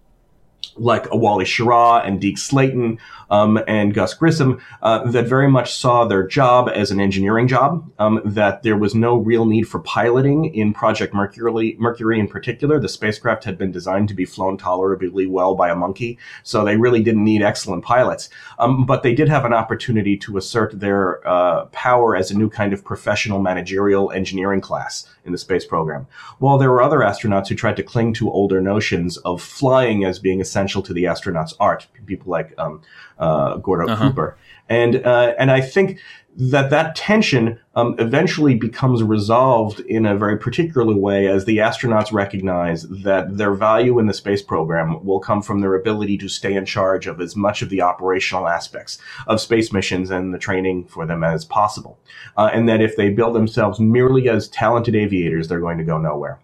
like 0.78 1.10
a 1.10 1.16
Wally 1.16 1.44
Schirra 1.44 2.06
and 2.06 2.20
Deke 2.20 2.38
Slayton 2.38 2.98
um, 3.30 3.60
and 3.66 3.94
Gus 3.94 4.14
Grissom 4.14 4.60
uh, 4.82 5.10
that 5.10 5.26
very 5.26 5.48
much 5.48 5.74
saw 5.74 6.04
their 6.04 6.26
job 6.26 6.70
as 6.72 6.90
an 6.90 7.00
engineering 7.00 7.48
job. 7.48 7.90
Um, 7.98 8.20
that 8.24 8.62
there 8.62 8.76
was 8.76 8.94
no 8.94 9.16
real 9.16 9.44
need 9.44 9.68
for 9.68 9.80
piloting 9.80 10.46
in 10.54 10.72
Project 10.72 11.14
Mercury. 11.14 11.76
Mercury 11.78 12.18
in 12.18 12.28
particular, 12.28 12.78
the 12.80 12.88
spacecraft 12.88 13.44
had 13.44 13.58
been 13.58 13.72
designed 13.72 14.08
to 14.08 14.14
be 14.14 14.24
flown 14.24 14.56
tolerably 14.56 15.26
well 15.26 15.54
by 15.54 15.70
a 15.70 15.74
monkey, 15.74 16.18
so 16.42 16.64
they 16.64 16.76
really 16.76 17.02
didn't 17.02 17.24
need 17.24 17.42
excellent 17.42 17.84
pilots. 17.84 18.28
Um, 18.58 18.86
but 18.86 19.02
they 19.02 19.14
did 19.14 19.28
have 19.28 19.44
an 19.44 19.52
opportunity 19.52 20.16
to 20.18 20.36
assert 20.36 20.78
their 20.78 21.26
uh, 21.26 21.66
power 21.66 22.16
as 22.16 22.30
a 22.30 22.38
new 22.38 22.48
kind 22.48 22.72
of 22.72 22.84
professional 22.84 23.40
managerial 23.40 24.10
engineering 24.12 24.60
class 24.60 25.08
in 25.24 25.32
the 25.32 25.38
space 25.38 25.64
program. 25.64 26.06
While 26.38 26.58
there 26.58 26.70
were 26.70 26.82
other 26.82 26.98
astronauts 26.98 27.48
who 27.48 27.54
tried 27.54 27.76
to 27.76 27.82
cling 27.82 28.14
to 28.14 28.30
older 28.30 28.60
notions 28.60 29.16
of 29.18 29.42
flying 29.42 30.04
as 30.04 30.18
being 30.18 30.40
essential 30.40 30.67
to 30.68 30.92
the 30.92 31.06
astronaut's 31.06 31.54
art, 31.58 31.86
people 32.06 32.30
like 32.30 32.54
um, 32.58 32.82
uh, 33.18 33.56
Gordo 33.56 33.88
uh-huh. 33.88 34.08
Cooper, 34.08 34.38
and 34.68 35.04
uh, 35.04 35.34
and 35.38 35.50
I 35.50 35.60
think 35.60 35.98
that 36.40 36.70
that 36.70 36.94
tension 36.94 37.58
um, 37.74 37.96
eventually 37.98 38.54
becomes 38.54 39.02
resolved 39.02 39.80
in 39.80 40.06
a 40.06 40.16
very 40.16 40.38
particular 40.38 40.94
way 40.94 41.26
as 41.26 41.44
the 41.46 41.58
astronauts 41.58 42.12
recognize 42.12 42.84
that 42.84 43.36
their 43.36 43.54
value 43.54 43.98
in 43.98 44.06
the 44.06 44.14
space 44.14 44.40
program 44.40 45.04
will 45.04 45.18
come 45.18 45.42
from 45.42 45.60
their 45.60 45.74
ability 45.74 46.16
to 46.16 46.28
stay 46.28 46.54
in 46.54 46.64
charge 46.64 47.08
of 47.08 47.20
as 47.20 47.34
much 47.34 47.60
of 47.60 47.70
the 47.70 47.82
operational 47.82 48.46
aspects 48.46 48.98
of 49.26 49.40
space 49.40 49.72
missions 49.72 50.10
and 50.10 50.32
the 50.32 50.38
training 50.38 50.84
for 50.84 51.06
them 51.06 51.24
as 51.24 51.44
possible. 51.44 51.98
Uh, 52.36 52.50
and 52.52 52.68
that 52.68 52.80
if 52.80 52.94
they 52.94 53.10
build 53.10 53.34
themselves 53.34 53.80
merely 53.80 54.28
as 54.28 54.46
talented 54.46 54.94
aviators, 54.94 55.48
they're 55.48 55.58
going 55.58 55.78
to 55.78 55.84
go 55.84 55.98
nowhere. 55.98 56.38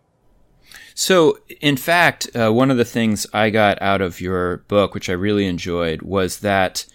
So, 0.94 1.38
in 1.60 1.76
fact, 1.76 2.28
uh, 2.36 2.52
one 2.52 2.70
of 2.70 2.76
the 2.76 2.84
things 2.84 3.26
I 3.32 3.50
got 3.50 3.82
out 3.82 4.00
of 4.00 4.20
your 4.20 4.58
book, 4.68 4.94
which 4.94 5.10
I 5.10 5.14
really 5.14 5.46
enjoyed, 5.46 6.02
was 6.02 6.40
that 6.40 6.86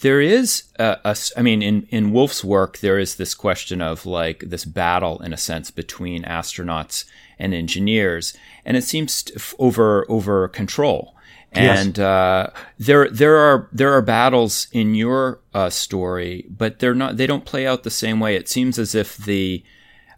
there 0.00 0.20
is 0.20 0.64
a, 0.78 0.98
a, 1.04 1.16
I 1.36 1.42
mean, 1.42 1.62
in, 1.62 1.86
in 1.90 2.12
Wolfe's 2.12 2.44
work, 2.44 2.78
there 2.78 2.98
is 2.98 3.14
this 3.14 3.32
question 3.32 3.80
of 3.80 4.06
like 4.06 4.40
this 4.40 4.64
battle, 4.64 5.22
in 5.22 5.32
a 5.32 5.36
sense, 5.36 5.70
between 5.70 6.24
astronauts 6.24 7.04
and 7.38 7.54
engineers, 7.54 8.36
and 8.64 8.76
it 8.76 8.84
seems 8.84 9.22
to, 9.22 9.40
over 9.58 10.04
over 10.10 10.48
control. 10.48 11.14
And 11.52 11.96
yes. 11.96 12.04
uh, 12.04 12.52
there 12.78 13.08
there 13.08 13.36
are 13.36 13.68
there 13.72 13.92
are 13.92 14.02
battles 14.02 14.66
in 14.72 14.96
your 14.96 15.40
uh, 15.54 15.70
story, 15.70 16.46
but 16.50 16.80
they're 16.80 16.94
not. 16.94 17.16
They 17.16 17.28
don't 17.28 17.44
play 17.44 17.64
out 17.64 17.84
the 17.84 17.90
same 17.90 18.18
way. 18.18 18.34
It 18.34 18.48
seems 18.48 18.78
as 18.78 18.96
if 18.96 19.16
the 19.16 19.62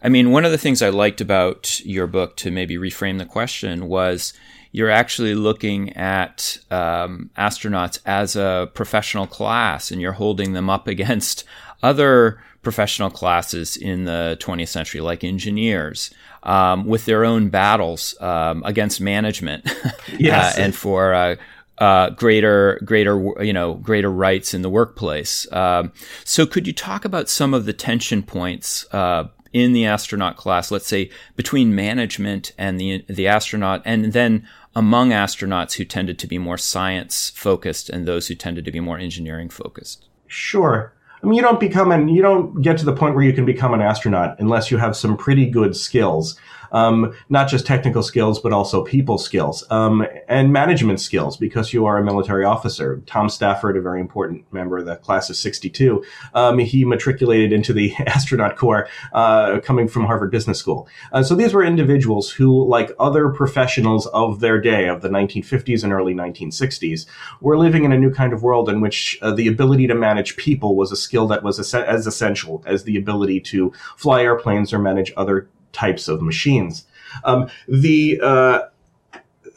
I 0.01 0.09
mean, 0.09 0.31
one 0.31 0.45
of 0.45 0.51
the 0.51 0.57
things 0.57 0.81
I 0.81 0.89
liked 0.89 1.21
about 1.21 1.79
your 1.85 2.07
book, 2.07 2.35
to 2.37 2.51
maybe 2.51 2.77
reframe 2.77 3.17
the 3.17 3.25
question, 3.25 3.87
was 3.87 4.33
you're 4.71 4.89
actually 4.89 5.33
looking 5.33 5.93
at 5.93 6.59
um, 6.69 7.29
astronauts 7.37 7.99
as 8.05 8.35
a 8.35 8.69
professional 8.73 9.25
class 9.25 9.91
and 9.91 10.01
you're 10.01 10.13
holding 10.13 10.53
them 10.53 10.69
up 10.69 10.87
against 10.95 11.43
other 11.81 12.41
professional 12.61 13.09
classes 13.09 13.77
in 13.77 14.03
the 14.03 14.37
20th 14.41 14.67
century, 14.67 14.99
like 15.01 15.23
engineers, 15.23 16.11
um, 16.43 16.85
with 16.85 17.05
their 17.05 17.23
own 17.23 17.49
battles 17.49 18.19
um, 18.21 18.61
against 18.65 18.99
management 18.99 19.65
yes. 20.19 20.57
uh, 20.57 20.61
and 20.61 20.75
for 20.75 21.13
uh, 21.13 21.35
uh, 21.77 22.09
greater, 22.11 22.79
greater, 22.83 23.43
you 23.43 23.53
know, 23.53 23.75
greater 23.75 24.11
rights 24.11 24.53
in 24.53 24.63
the 24.63 24.69
workplace. 24.69 25.51
Um, 25.53 25.91
so, 26.23 26.45
could 26.45 26.65
you 26.65 26.73
talk 26.73 27.05
about 27.05 27.29
some 27.29 27.53
of 27.53 27.65
the 27.65 27.73
tension 27.73 28.23
points 28.23 28.85
uh, 28.91 29.25
in 29.57 29.73
the 29.73 29.85
astronaut 29.85 30.37
class, 30.37 30.71
let's 30.71 30.87
say 30.87 31.09
between 31.35 31.75
management 31.75 32.53
and 32.57 32.79
the 32.79 33.03
the 33.07 33.27
astronaut, 33.27 33.81
and 33.85 34.13
then 34.13 34.47
among 34.75 35.09
astronauts 35.09 35.73
who 35.73 35.85
tended 35.85 36.19
to 36.19 36.27
be 36.27 36.37
more 36.37 36.57
science 36.57 37.31
focused 37.31 37.89
and 37.89 38.07
those 38.07 38.27
who 38.27 38.35
tended 38.35 38.63
to 38.65 38.71
be 38.71 38.79
more 38.79 38.99
engineering 38.99 39.49
focused? 39.49 40.07
Sure. 40.27 40.93
I 41.21 41.25
mean, 41.25 41.33
you 41.33 41.41
don't 41.41 41.59
become 41.59 41.91
an 41.91 42.07
you 42.09 42.21
don't 42.21 42.61
get 42.61 42.77
to 42.77 42.85
the 42.85 42.95
point 42.95 43.15
where 43.15 43.23
you 43.23 43.33
can 43.33 43.45
become 43.45 43.73
an 43.73 43.81
astronaut 43.81 44.39
unless 44.39 44.69
you 44.69 44.77
have 44.77 44.95
some 44.95 45.17
pretty 45.17 45.49
good 45.49 45.75
skills 45.75 46.39
um, 46.71 47.13
not 47.29 47.47
just 47.47 47.65
technical 47.65 48.03
skills, 48.03 48.39
but 48.39 48.53
also 48.53 48.83
people 48.83 49.17
skills 49.17 49.63
um, 49.69 50.05
and 50.27 50.51
management 50.51 50.99
skills 50.99 51.37
because 51.37 51.73
you 51.73 51.85
are 51.85 51.97
a 51.97 52.03
military 52.03 52.45
officer. 52.45 53.01
Tom 53.05 53.29
Stafford, 53.29 53.77
a 53.77 53.81
very 53.81 53.99
important 53.99 54.51
member 54.51 54.77
of 54.77 54.85
the 54.85 54.95
class 54.97 55.29
of 55.29 55.35
62, 55.35 56.03
um, 56.33 56.59
he 56.59 56.85
matriculated 56.85 57.51
into 57.51 57.73
the 57.73 57.93
astronaut 58.07 58.55
corps 58.55 58.87
uh, 59.13 59.59
coming 59.61 59.87
from 59.87 60.05
Harvard 60.05 60.31
Business 60.31 60.59
School. 60.59 60.87
Uh, 61.11 61.23
so 61.23 61.35
these 61.35 61.53
were 61.53 61.63
individuals 61.63 62.31
who, 62.31 62.67
like 62.67 62.91
other 62.99 63.29
professionals 63.29 64.07
of 64.07 64.39
their 64.39 64.59
day, 64.59 64.87
of 64.87 65.01
the 65.01 65.09
1950s 65.09 65.83
and 65.83 65.93
early 65.93 66.13
1960s, 66.13 67.05
were 67.41 67.57
living 67.57 67.83
in 67.83 67.91
a 67.91 67.97
new 67.97 68.11
kind 68.11 68.33
of 68.33 68.43
world 68.43 68.69
in 68.69 68.81
which 68.81 69.17
uh, 69.21 69.31
the 69.31 69.47
ability 69.47 69.87
to 69.87 69.95
manage 69.95 70.37
people 70.37 70.75
was 70.75 70.91
a 70.91 70.95
skill 70.95 71.27
that 71.27 71.43
was 71.43 71.73
as 71.73 72.07
essential 72.07 72.63
as 72.65 72.83
the 72.83 72.97
ability 72.97 73.39
to 73.39 73.71
fly 73.95 74.21
airplanes 74.21 74.73
or 74.73 74.79
manage 74.79 75.11
other 75.17 75.49
types 75.73 76.07
of 76.07 76.21
machines. 76.21 76.85
Um, 77.23 77.49
the 77.67 78.19
uh, 78.21 78.61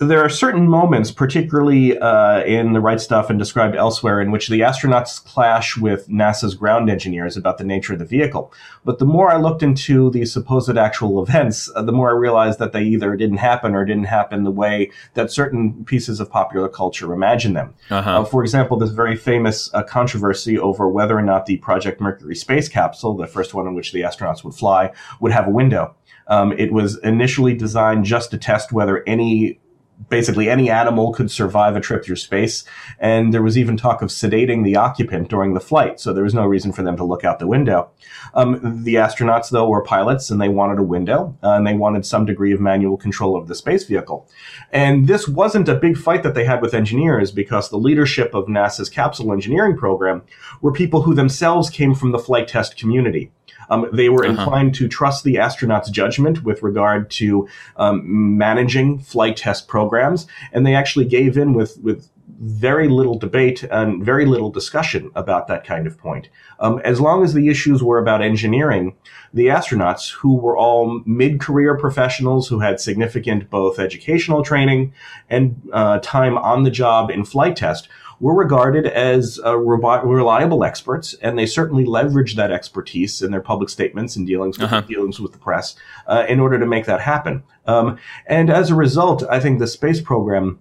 there 0.00 0.24
are 0.24 0.30
certain 0.30 0.66
moments, 0.66 1.10
particularly 1.10 1.98
uh, 1.98 2.42
in 2.44 2.72
the 2.72 2.80
right 2.80 2.98
stuff 2.98 3.28
and 3.28 3.38
described 3.38 3.76
elsewhere, 3.76 4.22
in 4.22 4.30
which 4.30 4.48
the 4.48 4.60
astronauts 4.60 5.22
clash 5.22 5.76
with 5.76 6.08
NASA's 6.08 6.54
ground 6.54 6.88
engineers 6.88 7.36
about 7.36 7.58
the 7.58 7.64
nature 7.64 7.92
of 7.92 7.98
the 7.98 8.06
vehicle. 8.06 8.50
But 8.82 8.98
the 8.98 9.04
more 9.04 9.30
I 9.30 9.36
looked 9.36 9.62
into 9.62 10.10
the 10.10 10.24
supposed 10.24 10.74
actual 10.78 11.22
events, 11.22 11.70
uh, 11.76 11.82
the 11.82 11.92
more 11.92 12.08
I 12.08 12.14
realized 12.14 12.58
that 12.60 12.72
they 12.72 12.82
either 12.82 13.14
didn't 13.14 13.36
happen 13.36 13.74
or 13.74 13.84
didn't 13.84 14.04
happen 14.04 14.44
the 14.44 14.50
way 14.50 14.90
that 15.14 15.30
certain 15.30 15.84
pieces 15.84 16.18
of 16.18 16.30
popular 16.30 16.70
culture 16.70 17.12
imagine 17.12 17.52
them. 17.52 17.74
Uh-huh. 17.90 18.22
Uh, 18.22 18.24
for 18.24 18.42
example, 18.42 18.78
this 18.78 18.90
very 18.90 19.16
famous 19.16 19.72
uh, 19.74 19.82
controversy 19.82 20.58
over 20.58 20.88
whether 20.88 21.16
or 21.16 21.22
not 21.22 21.44
the 21.44 21.58
Project 21.58 22.00
Mercury 22.00 22.36
space 22.36 22.70
capsule, 22.70 23.18
the 23.18 23.26
first 23.26 23.52
one 23.52 23.66
in 23.66 23.74
which 23.74 23.92
the 23.92 24.00
astronauts 24.00 24.44
would 24.44 24.54
fly, 24.54 24.92
would 25.20 25.32
have 25.32 25.46
a 25.46 25.50
window. 25.50 25.94
Um, 26.30 26.52
it 26.52 26.72
was 26.72 26.98
initially 27.00 27.54
designed 27.54 28.06
just 28.06 28.30
to 28.30 28.38
test 28.38 28.72
whether 28.72 29.06
any 29.06 29.60
basically 30.08 30.48
any 30.48 30.70
animal 30.70 31.12
could 31.12 31.30
survive 31.30 31.76
a 31.76 31.80
trip 31.80 32.04
through 32.04 32.16
space. 32.16 32.64
And 32.98 33.34
there 33.34 33.42
was 33.42 33.58
even 33.58 33.76
talk 33.76 34.02
of 34.02 34.08
sedating 34.08 34.64
the 34.64 34.76
occupant 34.76 35.28
during 35.28 35.54
the 35.54 35.60
flight. 35.60 36.00
So 36.00 36.12
there 36.12 36.24
was 36.24 36.34
no 36.34 36.46
reason 36.46 36.72
for 36.72 36.82
them 36.82 36.96
to 36.96 37.04
look 37.04 37.24
out 37.24 37.38
the 37.38 37.46
window. 37.46 37.90
Um, 38.34 38.82
the 38.84 38.94
astronauts, 38.94 39.50
though, 39.50 39.68
were 39.68 39.82
pilots 39.82 40.30
and 40.30 40.40
they 40.40 40.48
wanted 40.48 40.78
a 40.78 40.84
window 40.84 41.36
uh, 41.42 41.50
and 41.50 41.66
they 41.66 41.74
wanted 41.74 42.06
some 42.06 42.24
degree 42.24 42.52
of 42.52 42.60
manual 42.60 42.96
control 42.96 43.36
of 43.36 43.48
the 43.48 43.54
space 43.54 43.84
vehicle. 43.84 44.28
And 44.72 45.06
this 45.06 45.28
wasn't 45.28 45.68
a 45.68 45.74
big 45.74 45.96
fight 45.96 46.22
that 46.22 46.34
they 46.34 46.44
had 46.44 46.62
with 46.62 46.74
engineers 46.74 47.30
because 47.30 47.68
the 47.68 47.78
leadership 47.78 48.34
of 48.34 48.46
NASA's 48.46 48.88
capsule 48.88 49.32
engineering 49.32 49.76
program 49.76 50.22
were 50.60 50.72
people 50.72 51.02
who 51.02 51.14
themselves 51.14 51.68
came 51.68 51.94
from 51.94 52.12
the 52.12 52.18
flight 52.18 52.48
test 52.48 52.76
community. 52.76 53.32
Um, 53.68 53.88
they 53.92 54.08
were 54.08 54.24
uh-huh. 54.24 54.40
inclined 54.40 54.74
to 54.76 54.88
trust 54.88 55.24
the 55.24 55.36
astronauts' 55.36 55.90
judgment 55.90 56.44
with 56.44 56.62
regard 56.62 57.10
to 57.12 57.48
um, 57.76 58.38
managing 58.38 58.98
flight 58.98 59.36
test 59.36 59.68
programs, 59.68 60.26
and 60.52 60.66
they 60.66 60.74
actually 60.74 61.06
gave 61.06 61.36
in 61.36 61.54
with 61.54 61.78
with 61.78 62.10
very 62.40 62.88
little 62.88 63.18
debate 63.18 63.62
and 63.64 64.02
very 64.02 64.24
little 64.24 64.50
discussion 64.50 65.10
about 65.14 65.46
that 65.46 65.62
kind 65.62 65.86
of 65.86 65.98
point. 65.98 66.30
Um, 66.58 66.80
as 66.84 67.00
long 67.00 67.22
as 67.22 67.34
the 67.34 67.48
issues 67.48 67.82
were 67.82 67.98
about 67.98 68.22
engineering, 68.22 68.96
the 69.34 69.46
astronauts, 69.46 70.10
who 70.10 70.36
were 70.36 70.56
all 70.56 71.02
mid-career 71.04 71.76
professionals 71.76 72.48
who 72.48 72.60
had 72.60 72.80
significant 72.80 73.50
both 73.50 73.78
educational 73.78 74.42
training 74.42 74.94
and 75.28 75.60
uh, 75.72 75.98
time 76.02 76.38
on 76.38 76.62
the 76.62 76.70
job 76.70 77.10
in 77.10 77.24
flight 77.24 77.56
test, 77.56 77.88
were 78.20 78.34
regarded 78.34 78.86
as 78.86 79.40
uh, 79.44 79.56
reliable 79.56 80.62
experts, 80.62 81.14
and 81.22 81.38
they 81.38 81.46
certainly 81.46 81.84
leveraged 81.84 82.36
that 82.36 82.52
expertise 82.52 83.22
in 83.22 83.30
their 83.30 83.40
public 83.40 83.70
statements 83.70 84.14
and 84.14 84.26
dealings 84.26 84.58
with, 84.58 84.70
uh-huh. 84.70 84.82
dealings 84.82 85.18
with 85.18 85.32
the 85.32 85.38
press 85.38 85.74
uh, 86.06 86.24
in 86.28 86.38
order 86.38 86.58
to 86.58 86.66
make 86.66 86.84
that 86.84 87.00
happen. 87.00 87.42
Um, 87.66 87.98
and 88.26 88.50
as 88.50 88.70
a 88.70 88.74
result, 88.74 89.22
I 89.30 89.40
think 89.40 89.58
the 89.58 89.66
space 89.66 90.00
program 90.00 90.60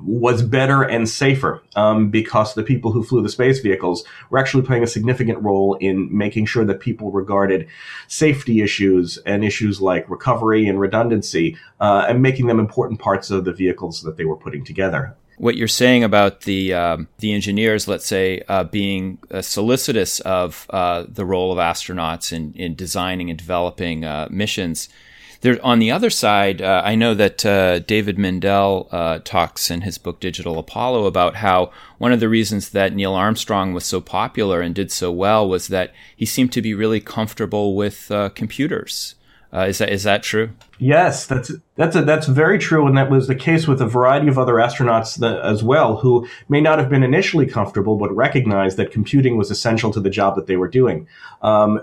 was 0.00 0.42
better 0.42 0.82
and 0.82 1.08
safer 1.08 1.62
um, 1.76 2.10
because 2.10 2.54
the 2.54 2.62
people 2.62 2.90
who 2.92 3.04
flew 3.04 3.22
the 3.22 3.28
space 3.28 3.60
vehicles 3.60 4.04
were 4.30 4.38
actually 4.38 4.64
playing 4.64 4.82
a 4.82 4.88
significant 4.88 5.40
role 5.42 5.74
in 5.74 6.08
making 6.16 6.46
sure 6.46 6.64
that 6.64 6.80
people 6.80 7.12
regarded 7.12 7.68
safety 8.08 8.60
issues 8.60 9.18
and 9.18 9.44
issues 9.44 9.80
like 9.80 10.08
recovery 10.10 10.66
and 10.66 10.80
redundancy 10.80 11.56
uh, 11.80 12.06
and 12.08 12.22
making 12.22 12.46
them 12.46 12.58
important 12.58 12.98
parts 12.98 13.30
of 13.30 13.44
the 13.44 13.52
vehicles 13.52 14.02
that 14.02 14.16
they 14.16 14.24
were 14.24 14.36
putting 14.36 14.64
together. 14.64 15.16
What 15.36 15.56
you're 15.56 15.68
saying 15.68 16.04
about 16.04 16.42
the 16.42 16.74
um, 16.74 17.08
the 17.18 17.32
engineers, 17.32 17.88
let's 17.88 18.06
say, 18.06 18.42
uh, 18.48 18.64
being 18.64 19.18
uh, 19.30 19.42
solicitous 19.42 20.20
of 20.20 20.66
uh, 20.70 21.04
the 21.08 21.24
role 21.24 21.50
of 21.50 21.58
astronauts 21.58 22.32
in, 22.32 22.52
in 22.54 22.74
designing 22.74 23.30
and 23.30 23.38
developing 23.38 24.04
uh, 24.04 24.28
missions, 24.30 24.88
there, 25.40 25.58
on 25.62 25.78
the 25.78 25.90
other 25.90 26.08
side, 26.08 26.62
uh, 26.62 26.82
I 26.84 26.94
know 26.94 27.14
that 27.14 27.44
uh, 27.44 27.80
David 27.80 28.16
Mindell 28.16 29.24
talks 29.24 29.70
in 29.70 29.82
his 29.82 29.98
book 29.98 30.20
Digital 30.20 30.58
Apollo 30.58 31.04
about 31.06 31.36
how 31.36 31.70
one 31.98 32.12
of 32.12 32.20
the 32.20 32.28
reasons 32.28 32.70
that 32.70 32.94
Neil 32.94 33.14
Armstrong 33.14 33.74
was 33.74 33.84
so 33.84 34.00
popular 34.00 34.60
and 34.60 34.74
did 34.74 34.90
so 34.90 35.12
well 35.12 35.46
was 35.46 35.68
that 35.68 35.92
he 36.16 36.24
seemed 36.24 36.52
to 36.52 36.62
be 36.62 36.74
really 36.74 37.00
comfortable 37.00 37.76
with 37.76 38.10
computers. 38.34 39.16
Uh, 39.54 39.66
is 39.66 39.78
that 39.78 39.88
is 39.90 40.02
that 40.02 40.20
true? 40.24 40.50
Yes, 40.80 41.26
that's 41.26 41.52
that's 41.76 41.94
a, 41.94 42.02
that's 42.02 42.26
very 42.26 42.58
true, 42.58 42.88
and 42.88 42.96
that 42.98 43.08
was 43.08 43.28
the 43.28 43.36
case 43.36 43.68
with 43.68 43.80
a 43.80 43.86
variety 43.86 44.26
of 44.26 44.36
other 44.36 44.54
astronauts 44.54 45.16
that, 45.20 45.38
as 45.42 45.62
well, 45.62 45.98
who 45.98 46.26
may 46.48 46.60
not 46.60 46.80
have 46.80 46.90
been 46.90 47.04
initially 47.04 47.46
comfortable, 47.46 47.96
but 47.96 48.14
recognized 48.16 48.76
that 48.78 48.90
computing 48.90 49.36
was 49.36 49.52
essential 49.52 49.92
to 49.92 50.00
the 50.00 50.10
job 50.10 50.34
that 50.34 50.48
they 50.48 50.56
were 50.56 50.66
doing. 50.66 51.06
Um, 51.40 51.80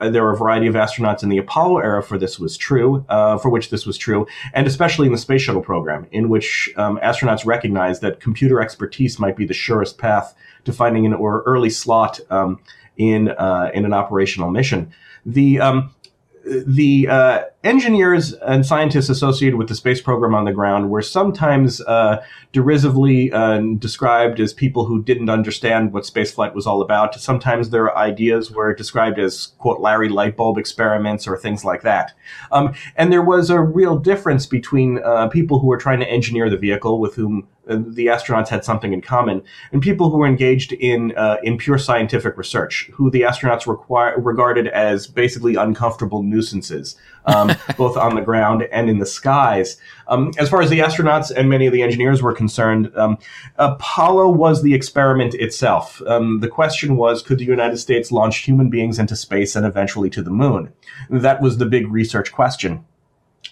uh, 0.00 0.10
there 0.10 0.22
were 0.22 0.32
a 0.32 0.36
variety 0.36 0.66
of 0.66 0.74
astronauts 0.74 1.22
in 1.22 1.30
the 1.30 1.38
Apollo 1.38 1.78
era 1.78 2.02
for 2.02 2.18
this 2.18 2.38
was 2.38 2.58
true, 2.58 3.06
uh, 3.08 3.38
for 3.38 3.48
which 3.48 3.70
this 3.70 3.86
was 3.86 3.96
true, 3.96 4.26
and 4.52 4.66
especially 4.66 5.06
in 5.06 5.12
the 5.12 5.18
space 5.18 5.40
shuttle 5.40 5.62
program, 5.62 6.06
in 6.12 6.28
which 6.28 6.70
um, 6.76 6.98
astronauts 7.02 7.46
recognized 7.46 8.02
that 8.02 8.20
computer 8.20 8.60
expertise 8.60 9.18
might 9.18 9.36
be 9.36 9.46
the 9.46 9.54
surest 9.54 9.96
path 9.96 10.34
to 10.64 10.74
finding 10.74 11.06
an 11.06 11.14
or 11.14 11.42
early 11.46 11.70
slot 11.70 12.20
um, 12.28 12.60
in 12.98 13.30
uh, 13.30 13.70
in 13.72 13.86
an 13.86 13.94
operational 13.94 14.50
mission. 14.50 14.92
The 15.24 15.58
um, 15.60 15.94
the 16.44 17.08
uh, 17.08 17.42
engineers 17.64 18.34
and 18.34 18.64
scientists 18.64 19.08
associated 19.08 19.56
with 19.56 19.68
the 19.68 19.74
space 19.74 20.00
program 20.00 20.34
on 20.34 20.44
the 20.44 20.52
ground 20.52 20.90
were 20.90 21.02
sometimes 21.02 21.80
uh, 21.80 22.22
derisively 22.52 23.32
uh, 23.32 23.58
described 23.78 24.38
as 24.38 24.52
people 24.52 24.84
who 24.84 25.02
didn't 25.02 25.30
understand 25.30 25.92
what 25.92 26.04
spaceflight 26.04 26.54
was 26.54 26.66
all 26.66 26.82
about. 26.82 27.14
Sometimes 27.14 27.70
their 27.70 27.96
ideas 27.96 28.50
were 28.50 28.74
described 28.74 29.18
as, 29.18 29.48
quote, 29.58 29.80
Larry 29.80 30.08
Lightbulb 30.08 30.58
experiments 30.58 31.26
or 31.26 31.36
things 31.36 31.64
like 31.64 31.82
that. 31.82 32.12
Um, 32.52 32.74
and 32.96 33.12
there 33.12 33.22
was 33.22 33.50
a 33.50 33.60
real 33.60 33.96
difference 33.96 34.46
between 34.46 35.02
uh, 35.02 35.28
people 35.28 35.58
who 35.58 35.66
were 35.66 35.78
trying 35.78 36.00
to 36.00 36.08
engineer 36.08 36.50
the 36.50 36.58
vehicle 36.58 37.00
with 37.00 37.14
whom 37.14 37.48
uh, 37.68 37.76
the 37.86 38.06
astronauts 38.06 38.48
had 38.48 38.62
something 38.62 38.92
in 38.92 39.00
common, 39.00 39.42
and 39.72 39.80
people 39.80 40.10
who 40.10 40.18
were 40.18 40.26
engaged 40.26 40.72
in 40.72 41.16
uh, 41.16 41.38
in 41.42 41.56
pure 41.56 41.78
scientific 41.78 42.36
research, 42.36 42.90
who 42.92 43.10
the 43.10 43.22
astronauts 43.22 43.66
require, 43.66 44.20
regarded 44.20 44.68
as 44.68 45.06
basically 45.06 45.54
uncomfortable 45.54 46.22
nuisances, 46.22 46.96
um, 47.26 47.52
both 47.76 47.96
on 47.96 48.14
the 48.14 48.20
ground 48.20 48.66
and 48.72 48.88
in 48.88 48.98
the 48.98 49.06
skies. 49.06 49.76
Um, 50.08 50.32
as 50.38 50.48
far 50.48 50.62
as 50.62 50.70
the 50.70 50.80
astronauts 50.80 51.30
and 51.30 51.48
many 51.48 51.66
of 51.66 51.72
the 51.72 51.82
engineers 51.82 52.22
were 52.22 52.32
concerned, 52.32 52.90
um, 52.96 53.18
Apollo 53.56 54.30
was 54.30 54.62
the 54.62 54.74
experiment 54.74 55.34
itself. 55.34 56.02
Um, 56.06 56.40
the 56.40 56.48
question 56.48 56.96
was, 56.96 57.22
could 57.22 57.38
the 57.38 57.44
United 57.44 57.78
States 57.78 58.12
launch 58.12 58.38
human 58.38 58.70
beings 58.70 58.98
into 58.98 59.16
space 59.16 59.56
and 59.56 59.64
eventually 59.66 60.10
to 60.10 60.22
the 60.22 60.30
moon? 60.30 60.72
That 61.10 61.40
was 61.40 61.58
the 61.58 61.66
big 61.66 61.88
research 61.88 62.32
question. 62.32 62.84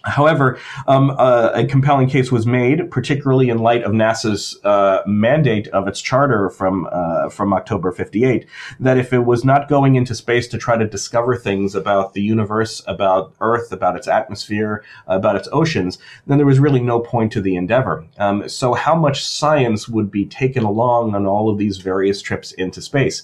However, 0.05 0.59
um, 0.89 1.11
uh, 1.11 1.51
a 1.55 1.65
compelling 1.65 2.09
case 2.09 2.33
was 2.33 2.47
made, 2.47 2.91
particularly 2.91 3.51
in 3.51 3.59
light 3.59 3.85
of 3.85 3.93
NASA's 3.93 4.59
uh, 4.65 5.03
mandate 5.07 5.69
of 5.69 5.87
its 5.87 6.01
charter 6.01 6.51
from 6.51 6.89
uh, 6.91 7.29
from 7.29 7.53
October 7.53 7.93
'58, 7.93 8.47
that 8.81 8.99
if 8.99 9.13
it 9.13 9.21
was 9.21 9.45
not 9.45 9.69
going 9.69 9.95
into 9.95 10.15
space 10.15 10.49
to 10.49 10.59
try 10.59 10.77
to 10.77 10.87
discover 10.87 11.37
things 11.37 11.75
about 11.75 12.15
the 12.15 12.23
universe, 12.23 12.83
about 12.87 13.33
Earth, 13.41 13.71
about 13.71 13.97
its 13.97 14.09
atmosphere, 14.09 14.85
about 15.07 15.37
its 15.37 15.49
oceans, 15.53 15.99
then 16.27 16.39
there 16.39 16.47
was 16.47 16.59
really 16.59 16.81
no 16.81 16.99
point 16.99 17.33
to 17.33 17.41
the 17.41 17.55
endeavor. 17.55 18.05
Um, 18.19 18.49
so, 18.49 18.75
how 18.75 18.95
much 18.95 19.25
science 19.25 19.89
would 19.89 20.11
be 20.11 20.27
taken 20.27 20.65
along 20.65 21.15
on 21.15 21.27
all 21.27 21.49
of 21.49 21.59
these 21.59 21.79
various 21.79 22.21
trips 22.21 22.53
into 22.53 22.83
space? 22.83 23.23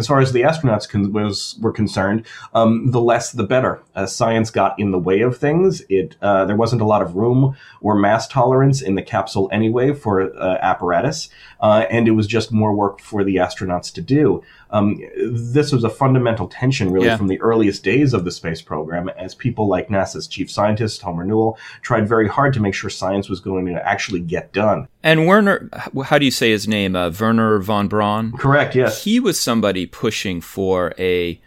As 0.00 0.06
far 0.06 0.20
as 0.20 0.32
the 0.32 0.42
astronauts 0.42 0.88
con- 0.88 1.12
was 1.12 1.56
were 1.60 1.72
concerned, 1.72 2.26
um, 2.54 2.90
the 2.90 3.00
less 3.00 3.30
the 3.30 3.44
better. 3.44 3.82
As 3.94 4.16
science 4.16 4.50
got 4.50 4.78
in 4.80 4.90
the 4.90 4.98
way 4.98 5.20
of 5.20 5.36
things, 5.36 5.82
it 5.88 6.16
uh, 6.22 6.44
there 6.46 6.56
wasn't 6.56 6.82
a 6.82 6.86
lot 6.86 7.02
of 7.02 7.14
room 7.14 7.56
or 7.80 7.94
mass 7.94 8.26
tolerance 8.26 8.82
in 8.82 8.94
the 8.94 9.02
capsule 9.02 9.48
anyway 9.52 9.92
for 9.92 10.34
uh, 10.36 10.56
apparatus, 10.62 11.28
uh, 11.60 11.84
and 11.90 12.08
it 12.08 12.12
was 12.12 12.26
just 12.26 12.50
more 12.50 12.74
work 12.74 13.00
for 13.00 13.22
the 13.22 13.36
astronauts 13.36 13.92
to 13.92 14.00
do. 14.00 14.42
Um, 14.72 15.00
this 15.32 15.72
was 15.72 15.84
a 15.84 15.90
fundamental 15.90 16.48
tension, 16.48 16.90
really, 16.92 17.06
yeah. 17.06 17.16
from 17.16 17.26
the 17.26 17.40
earliest 17.40 17.82
days 17.82 18.12
of 18.14 18.24
the 18.24 18.30
space 18.30 18.62
program, 18.62 19.08
as 19.10 19.34
people 19.34 19.68
like 19.68 19.88
NASA's 19.88 20.26
chief 20.26 20.50
scientist 20.50 21.02
Homer 21.02 21.24
Newell 21.24 21.58
tried 21.82 22.08
very 22.08 22.28
hard 22.28 22.54
to 22.54 22.60
make 22.60 22.74
sure 22.74 22.90
science 22.90 23.28
was 23.28 23.40
going 23.40 23.66
to 23.66 23.88
actually 23.88 24.20
get 24.20 24.52
done. 24.52 24.86
And 25.02 25.26
Wernher, 25.26 25.68
how 26.04 26.18
do 26.18 26.24
you 26.24 26.30
say 26.30 26.50
his 26.50 26.68
name? 26.68 26.94
Uh, 26.94 27.10
Wernher 27.10 27.58
von 27.58 27.88
Braun. 27.88 28.32
Correct. 28.32 28.74
Yes, 28.74 29.04
he 29.04 29.18
was 29.18 29.40
somebody 29.40 29.86
pushing 29.86 30.40
for 30.40 30.94
a 30.98 31.40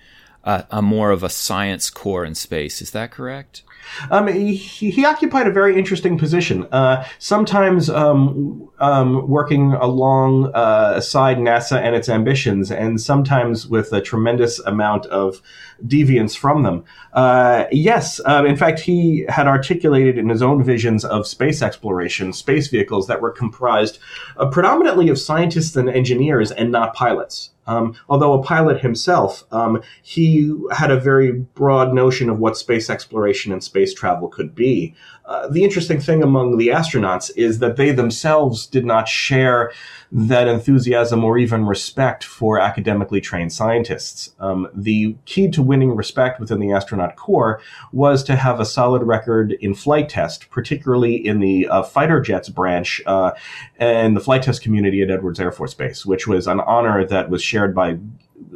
uh, 0.44 0.64
a 0.70 0.82
more 0.82 1.12
of 1.12 1.24
a 1.24 1.30
science 1.30 1.90
core 1.90 2.26
in 2.26 2.36
space. 2.36 2.82
Is 2.82 2.92
that 2.92 3.12
correct? 3.12 3.64
Um, 4.10 4.28
he, 4.28 4.56
he, 4.56 5.06
occupied 5.06 5.48
a 5.48 5.52
very 5.52 5.78
interesting 5.78 6.18
position. 6.18 6.66
Uh, 6.72 7.06
sometimes 7.20 7.90
um, 7.90 8.70
um, 8.80 9.28
working 9.28 9.74
alongside 9.74 11.38
uh, 11.38 11.42
NASA 11.42 11.78
and 11.80 11.96
its 11.96 12.10
ambitions, 12.10 12.72
and 12.72 13.00
sometimes 13.00 13.68
with 13.68 13.92
a 13.94 14.02
tremendous 14.02 14.60
amount 14.60 15.06
of 15.08 15.42
deviance 15.86 16.36
from 16.38 16.64
them. 16.64 16.84
Uh, 17.14 17.66
yes, 17.72 18.20
uh, 18.26 18.44
in 18.46 18.56
fact, 18.56 18.80
he 18.80 19.26
had 19.30 19.48
articulated 19.48 20.18
in 20.18 20.30
his 20.30 20.42
own 20.42 20.64
visions 20.64 21.06
of 21.06 21.28
space 21.28 21.62
exploration, 21.62 22.34
space 22.34 22.68
vehicles 22.68 23.08
that 23.08 23.22
were 23.22 23.32
comprised 23.32 24.00
uh, 24.38 24.46
predominantly 24.48 25.10
of 25.10 25.20
scientists 25.20 25.76
and 25.76 25.90
engineers 25.90 26.52
and 26.52 26.72
not 26.72 26.94
pilots. 26.94 27.52
Um, 27.68 27.96
although 28.10 28.34
a 28.34 28.44
pilot 28.44 28.82
himself, 28.82 29.44
um, 29.52 29.82
he 30.02 30.54
had 30.72 30.92
a 30.92 31.00
very 31.00 31.32
broad 31.32 31.94
notion 31.94 32.30
of 32.30 32.40
what 32.40 32.58
space 32.58 32.90
exploration 32.90 33.52
and 33.52 33.64
space 33.64 33.94
travel 33.94 34.28
could 34.28 34.54
be. 34.56 34.96
Uh, 35.26 35.48
the 35.48 35.64
interesting 35.64 36.02
thing 36.02 36.22
among 36.22 36.58
the 36.58 36.68
astronauts 36.68 37.32
is 37.38 37.60
that 37.60 37.78
they 37.78 37.92
themselves 37.92 38.66
did 38.66 38.86
not 38.86 39.08
share 39.08 39.72
that 40.12 40.50
enthusiasm 40.50 41.24
or 41.24 41.38
even 41.38 41.66
respect 41.66 42.24
for 42.26 42.60
academically 42.60 43.22
trained 43.22 43.54
scientists. 43.54 44.36
Um, 44.40 44.68
the 44.74 45.16
key 45.26 45.50
to 45.52 45.64
winning 45.64 45.96
respect 45.96 46.42
within 46.42 46.60
the 46.60 46.74
astronaut 46.74 47.16
corps 47.16 47.62
was 47.94 48.22
to 48.26 48.36
have 48.36 48.60
a 48.60 48.66
solid 48.66 49.04
record 49.04 49.54
in 49.54 49.74
flight 49.74 50.10
test, 50.10 50.50
particularly 50.50 51.16
in 51.16 51.40
the 51.40 51.70
uh, 51.70 51.84
fighter 51.84 52.20
jets 52.20 52.50
branch 52.50 53.02
uh, 53.06 53.32
and 53.78 54.18
the 54.18 54.22
flight 54.22 54.44
test 54.44 54.62
community 54.62 55.02
at 55.02 55.10
Edwards 55.10 55.40
Air 55.40 55.52
Force 55.52 55.74
Base, 55.74 56.06
which 56.06 56.28
was 56.28 56.48
an 56.48 56.60
honor 56.60 57.06
that 57.06 57.30
was 57.30 57.42
shared 57.54 57.76
by 57.76 58.00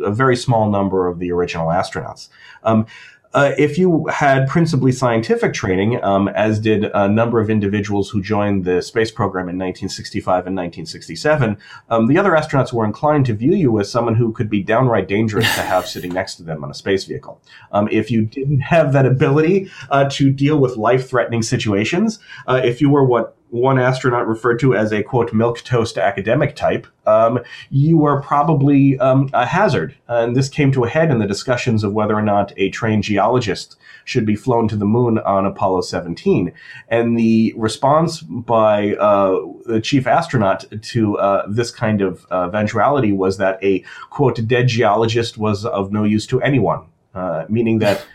a 0.03 0.11
very 0.11 0.35
small 0.35 0.71
number 0.71 1.07
of 1.07 1.19
the 1.19 1.31
original 1.31 1.67
astronauts. 1.67 2.29
Um, 2.63 2.87
uh, 3.33 3.51
if 3.57 3.77
you 3.77 4.07
had 4.07 4.47
principally 4.47 4.91
scientific 4.91 5.53
training, 5.53 6.03
um, 6.03 6.27
as 6.29 6.59
did 6.59 6.85
a 6.85 7.07
number 7.07 7.39
of 7.39 7.51
individuals 7.51 8.09
who 8.09 8.19
joined 8.19 8.65
the 8.65 8.81
space 8.81 9.11
program 9.11 9.43
in 9.43 9.57
1965 9.57 10.47
and 10.47 10.55
1967, 10.55 11.57
um, 11.91 12.07
the 12.07 12.17
other 12.17 12.31
astronauts 12.31 12.73
were 12.73 12.85
inclined 12.85 13.27
to 13.27 13.35
view 13.35 13.53
you 13.53 13.79
as 13.79 13.91
someone 13.91 14.15
who 14.15 14.31
could 14.31 14.49
be 14.49 14.63
downright 14.63 15.07
dangerous 15.07 15.45
to 15.53 15.61
have 15.61 15.85
sitting 15.87 16.11
next 16.13 16.35
to 16.35 16.43
them 16.43 16.63
on 16.63 16.71
a 16.71 16.73
space 16.73 17.03
vehicle. 17.03 17.39
Um, 17.71 17.87
if 17.91 18.09
you 18.09 18.25
didn't 18.25 18.61
have 18.61 18.93
that 18.93 19.05
ability 19.05 19.69
uh, 19.91 20.09
to 20.11 20.31
deal 20.31 20.57
with 20.57 20.75
life-threatening 20.75 21.43
situations, 21.43 22.17
uh, 22.47 22.61
if 22.63 22.81
you 22.81 22.89
were 22.89 23.05
what 23.05 23.37
one 23.49 23.79
astronaut 23.79 24.27
referred 24.27 24.59
to 24.59 24.75
as 24.75 24.91
a 24.91 25.03
quote 25.03 25.33
milk 25.33 25.59
toast 25.63 25.97
academic 25.97 26.55
type, 26.55 26.85
um, 27.05 27.39
you 27.69 27.97
were 27.97 28.21
probably 28.21 28.99
um, 28.99 29.29
a 29.33 29.45
hazard. 29.45 29.95
And 30.07 30.35
this 30.35 30.49
came 30.49 30.71
to 30.73 30.83
a 30.83 30.89
head 30.89 31.09
in 31.09 31.19
the 31.19 31.27
discussions 31.27 31.83
of 31.83 31.93
whether 31.93 32.13
or 32.13 32.21
not 32.21 32.51
a 32.57 32.69
trained 32.69 33.03
geologist 33.03 33.77
should 34.03 34.25
be 34.25 34.35
flown 34.35 34.67
to 34.67 34.75
the 34.75 34.85
moon 34.85 35.19
on 35.19 35.45
Apollo 35.45 35.81
17. 35.81 36.51
And 36.89 37.17
the 37.17 37.53
response 37.55 38.21
by 38.21 38.95
uh, 38.95 39.39
the 39.65 39.79
chief 39.81 40.07
astronaut 40.07 40.65
to 40.81 41.17
uh, 41.17 41.45
this 41.49 41.71
kind 41.71 42.01
of 42.01 42.25
uh, 42.31 42.47
eventuality 42.47 43.13
was 43.13 43.37
that 43.37 43.63
a 43.63 43.83
quote 44.09 44.45
dead 44.47 44.67
geologist 44.67 45.37
was 45.37 45.65
of 45.65 45.91
no 45.91 46.03
use 46.03 46.27
to 46.27 46.41
anyone, 46.41 46.85
uh, 47.15 47.45
meaning 47.47 47.79
that 47.79 48.05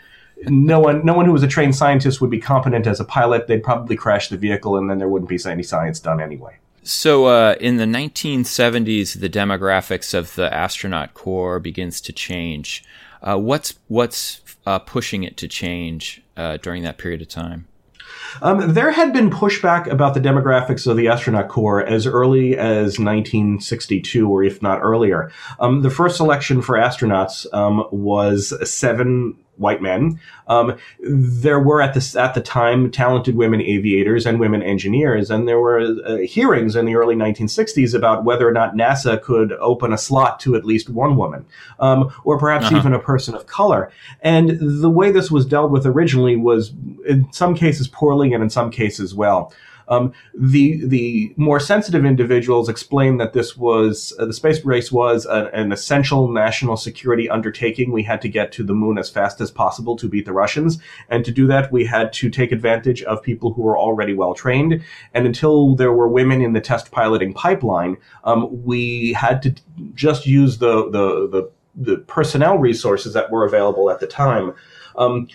no 0.45 0.79
one 0.79 1.05
no 1.05 1.13
one 1.13 1.25
who 1.25 1.31
was 1.31 1.43
a 1.43 1.47
trained 1.47 1.75
scientist 1.75 2.21
would 2.21 2.29
be 2.29 2.39
competent 2.39 2.87
as 2.87 2.99
a 2.99 3.05
pilot. 3.05 3.47
They'd 3.47 3.63
probably 3.63 3.95
crash 3.95 4.29
the 4.29 4.37
vehicle, 4.37 4.77
and 4.77 4.89
then 4.89 4.97
there 4.97 5.07
wouldn't 5.09 5.29
be 5.29 5.39
any 5.49 5.63
science 5.63 5.99
done 5.99 6.21
anyway. 6.21 6.57
So, 6.83 7.25
uh, 7.25 7.55
in 7.61 7.77
the 7.77 7.85
1970s, 7.85 9.19
the 9.19 9.29
demographics 9.29 10.13
of 10.13 10.35
the 10.35 10.53
astronaut 10.53 11.13
corps 11.13 11.59
begins 11.59 12.01
to 12.01 12.11
change. 12.11 12.83
Uh, 13.21 13.37
what's 13.37 13.75
what's 13.87 14.41
uh, 14.65 14.79
pushing 14.79 15.23
it 15.23 15.37
to 15.37 15.47
change 15.47 16.21
uh, 16.35 16.57
during 16.57 16.83
that 16.83 16.97
period 16.97 17.21
of 17.21 17.29
time? 17.29 17.67
Um, 18.41 18.73
there 18.73 18.91
had 18.91 19.13
been 19.13 19.29
pushback 19.29 19.87
about 19.87 20.13
the 20.13 20.19
demographics 20.19 20.87
of 20.87 20.97
the 20.97 21.07
astronaut 21.07 21.47
corps 21.47 21.85
as 21.85 22.05
early 22.05 22.57
as 22.57 22.99
1962, 22.99 24.29
or 24.29 24.43
if 24.43 24.61
not 24.61 24.79
earlier. 24.81 25.31
Um, 25.59 25.81
the 25.81 25.89
first 25.89 26.17
selection 26.17 26.61
for 26.61 26.75
astronauts 26.75 27.51
um, 27.53 27.87
was 27.91 28.53
seven 28.69 29.37
white 29.57 29.81
men. 29.81 30.19
Um, 30.47 30.77
there 30.99 31.59
were 31.59 31.81
at 31.81 31.93
the 31.93 32.19
at 32.19 32.33
the 32.33 32.41
time 32.41 32.91
talented 32.91 33.35
women 33.35 33.61
aviators 33.61 34.25
and 34.25 34.39
women 34.39 34.61
engineers, 34.61 35.29
and 35.29 35.47
there 35.47 35.59
were 35.59 35.79
uh, 36.05 36.17
hearings 36.17 36.75
in 36.75 36.85
the 36.85 36.95
early 36.95 37.15
1960s 37.15 37.93
about 37.93 38.23
whether 38.23 38.47
or 38.47 38.51
not 38.51 38.75
NASA 38.75 39.21
could 39.21 39.53
open 39.53 39.93
a 39.93 39.97
slot 39.97 40.39
to 40.41 40.55
at 40.55 40.65
least 40.65 40.89
one 40.89 41.15
woman, 41.15 41.45
um, 41.79 42.11
or 42.23 42.37
perhaps 42.37 42.65
uh-huh. 42.65 42.77
even 42.77 42.93
a 42.93 42.99
person 42.99 43.35
of 43.35 43.47
color. 43.47 43.91
And 44.21 44.57
the 44.59 44.89
way 44.89 45.11
this 45.11 45.31
was 45.31 45.45
dealt 45.45 45.71
with 45.71 45.85
originally 45.85 46.35
was, 46.35 46.73
in 47.05 47.31
some 47.31 47.55
cases, 47.55 47.87
poorly, 47.87 48.33
and 48.33 48.43
in 48.43 48.49
some 48.49 48.71
cases, 48.71 49.13
well. 49.13 49.53
Um, 49.87 50.13
the 50.33 50.85
the 50.85 51.33
more 51.37 51.59
sensitive 51.59 52.05
individuals 52.05 52.69
explained 52.69 53.19
that 53.19 53.33
this 53.33 53.57
was 53.57 54.13
uh, 54.19 54.25
the 54.25 54.33
space 54.33 54.63
race 54.65 54.91
was 54.91 55.25
a, 55.25 55.49
an 55.53 55.71
essential 55.71 56.31
national 56.31 56.77
security 56.77 57.29
undertaking. 57.29 57.91
We 57.91 58.03
had 58.03 58.21
to 58.21 58.29
get 58.29 58.51
to 58.53 58.63
the 58.63 58.73
moon 58.73 58.97
as 58.97 59.09
fast 59.09 59.41
as 59.41 59.51
possible 59.51 59.95
to 59.97 60.07
beat 60.07 60.25
the 60.25 60.33
Russians, 60.33 60.79
and 61.09 61.25
to 61.25 61.31
do 61.31 61.47
that, 61.47 61.71
we 61.71 61.85
had 61.85 62.13
to 62.13 62.29
take 62.29 62.51
advantage 62.51 63.03
of 63.03 63.21
people 63.21 63.53
who 63.53 63.61
were 63.61 63.77
already 63.77 64.13
well 64.13 64.33
trained. 64.33 64.81
And 65.13 65.25
until 65.25 65.75
there 65.75 65.93
were 65.93 66.07
women 66.07 66.41
in 66.41 66.53
the 66.53 66.61
test 66.61 66.91
piloting 66.91 67.33
pipeline, 67.33 67.97
um, 68.23 68.63
we 68.63 69.13
had 69.13 69.41
to 69.43 69.55
just 69.93 70.25
use 70.25 70.57
the 70.59 70.89
the 70.89 71.27
the 71.29 71.51
the 71.75 71.97
personnel 71.97 72.57
resources 72.57 73.13
that 73.13 73.31
were 73.31 73.45
available 73.45 73.89
at 73.89 73.99
the 73.99 74.07
time. 74.07 74.53
Um, 74.95 75.27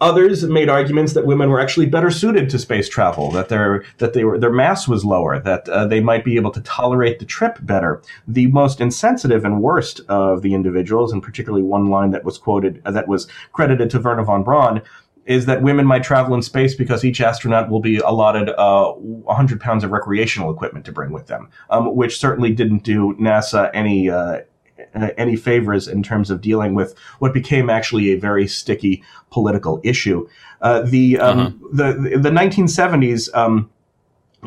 Others 0.00 0.44
made 0.44 0.68
arguments 0.68 1.14
that 1.14 1.24
women 1.24 1.48
were 1.48 1.60
actually 1.60 1.86
better 1.86 2.10
suited 2.10 2.50
to 2.50 2.58
space 2.58 2.86
travel, 2.86 3.30
that 3.30 3.48
their 3.48 3.82
that 3.96 4.12
they 4.12 4.24
were 4.24 4.38
their 4.38 4.52
mass 4.52 4.86
was 4.86 5.06
lower, 5.06 5.38
that 5.38 5.66
uh, 5.70 5.86
they 5.86 6.00
might 6.00 6.22
be 6.22 6.36
able 6.36 6.50
to 6.50 6.60
tolerate 6.60 7.18
the 7.18 7.24
trip 7.24 7.58
better. 7.62 8.02
The 8.28 8.48
most 8.48 8.80
insensitive 8.80 9.44
and 9.44 9.62
worst 9.62 10.02
of 10.08 10.42
the 10.42 10.52
individuals, 10.52 11.12
and 11.12 11.22
particularly 11.22 11.62
one 11.62 11.88
line 11.88 12.10
that 12.10 12.24
was 12.24 12.36
quoted 12.36 12.82
uh, 12.84 12.90
that 12.90 13.08
was 13.08 13.26
credited 13.52 13.88
to 13.90 13.98
Wernher 13.98 14.24
von 14.24 14.42
Braun, 14.42 14.82
is 15.24 15.46
that 15.46 15.62
women 15.62 15.86
might 15.86 16.04
travel 16.04 16.34
in 16.34 16.42
space 16.42 16.74
because 16.74 17.02
each 17.02 17.22
astronaut 17.22 17.70
will 17.70 17.80
be 17.80 17.96
allotted 17.98 18.50
uh, 18.50 18.92
100 18.92 19.60
pounds 19.60 19.82
of 19.82 19.92
recreational 19.92 20.52
equipment 20.52 20.84
to 20.84 20.92
bring 20.92 21.10
with 21.10 21.26
them, 21.26 21.48
um, 21.70 21.96
which 21.96 22.18
certainly 22.18 22.52
didn't 22.52 22.82
do 22.82 23.14
NASA 23.18 23.70
any 23.72 24.10
uh, 24.10 24.40
any 25.16 25.36
favors 25.36 25.88
in 25.88 26.02
terms 26.02 26.30
of 26.30 26.40
dealing 26.40 26.74
with 26.74 26.96
what 27.18 27.32
became 27.32 27.70
actually 27.70 28.12
a 28.12 28.16
very 28.16 28.46
sticky 28.48 29.02
political 29.30 29.80
issue. 29.82 30.28
Uh, 30.60 30.82
the, 30.82 31.18
um, 31.18 31.38
uh-huh. 31.38 31.50
the 31.72 32.18
the 32.18 32.30
1970s. 32.30 33.34
Um, 33.34 33.70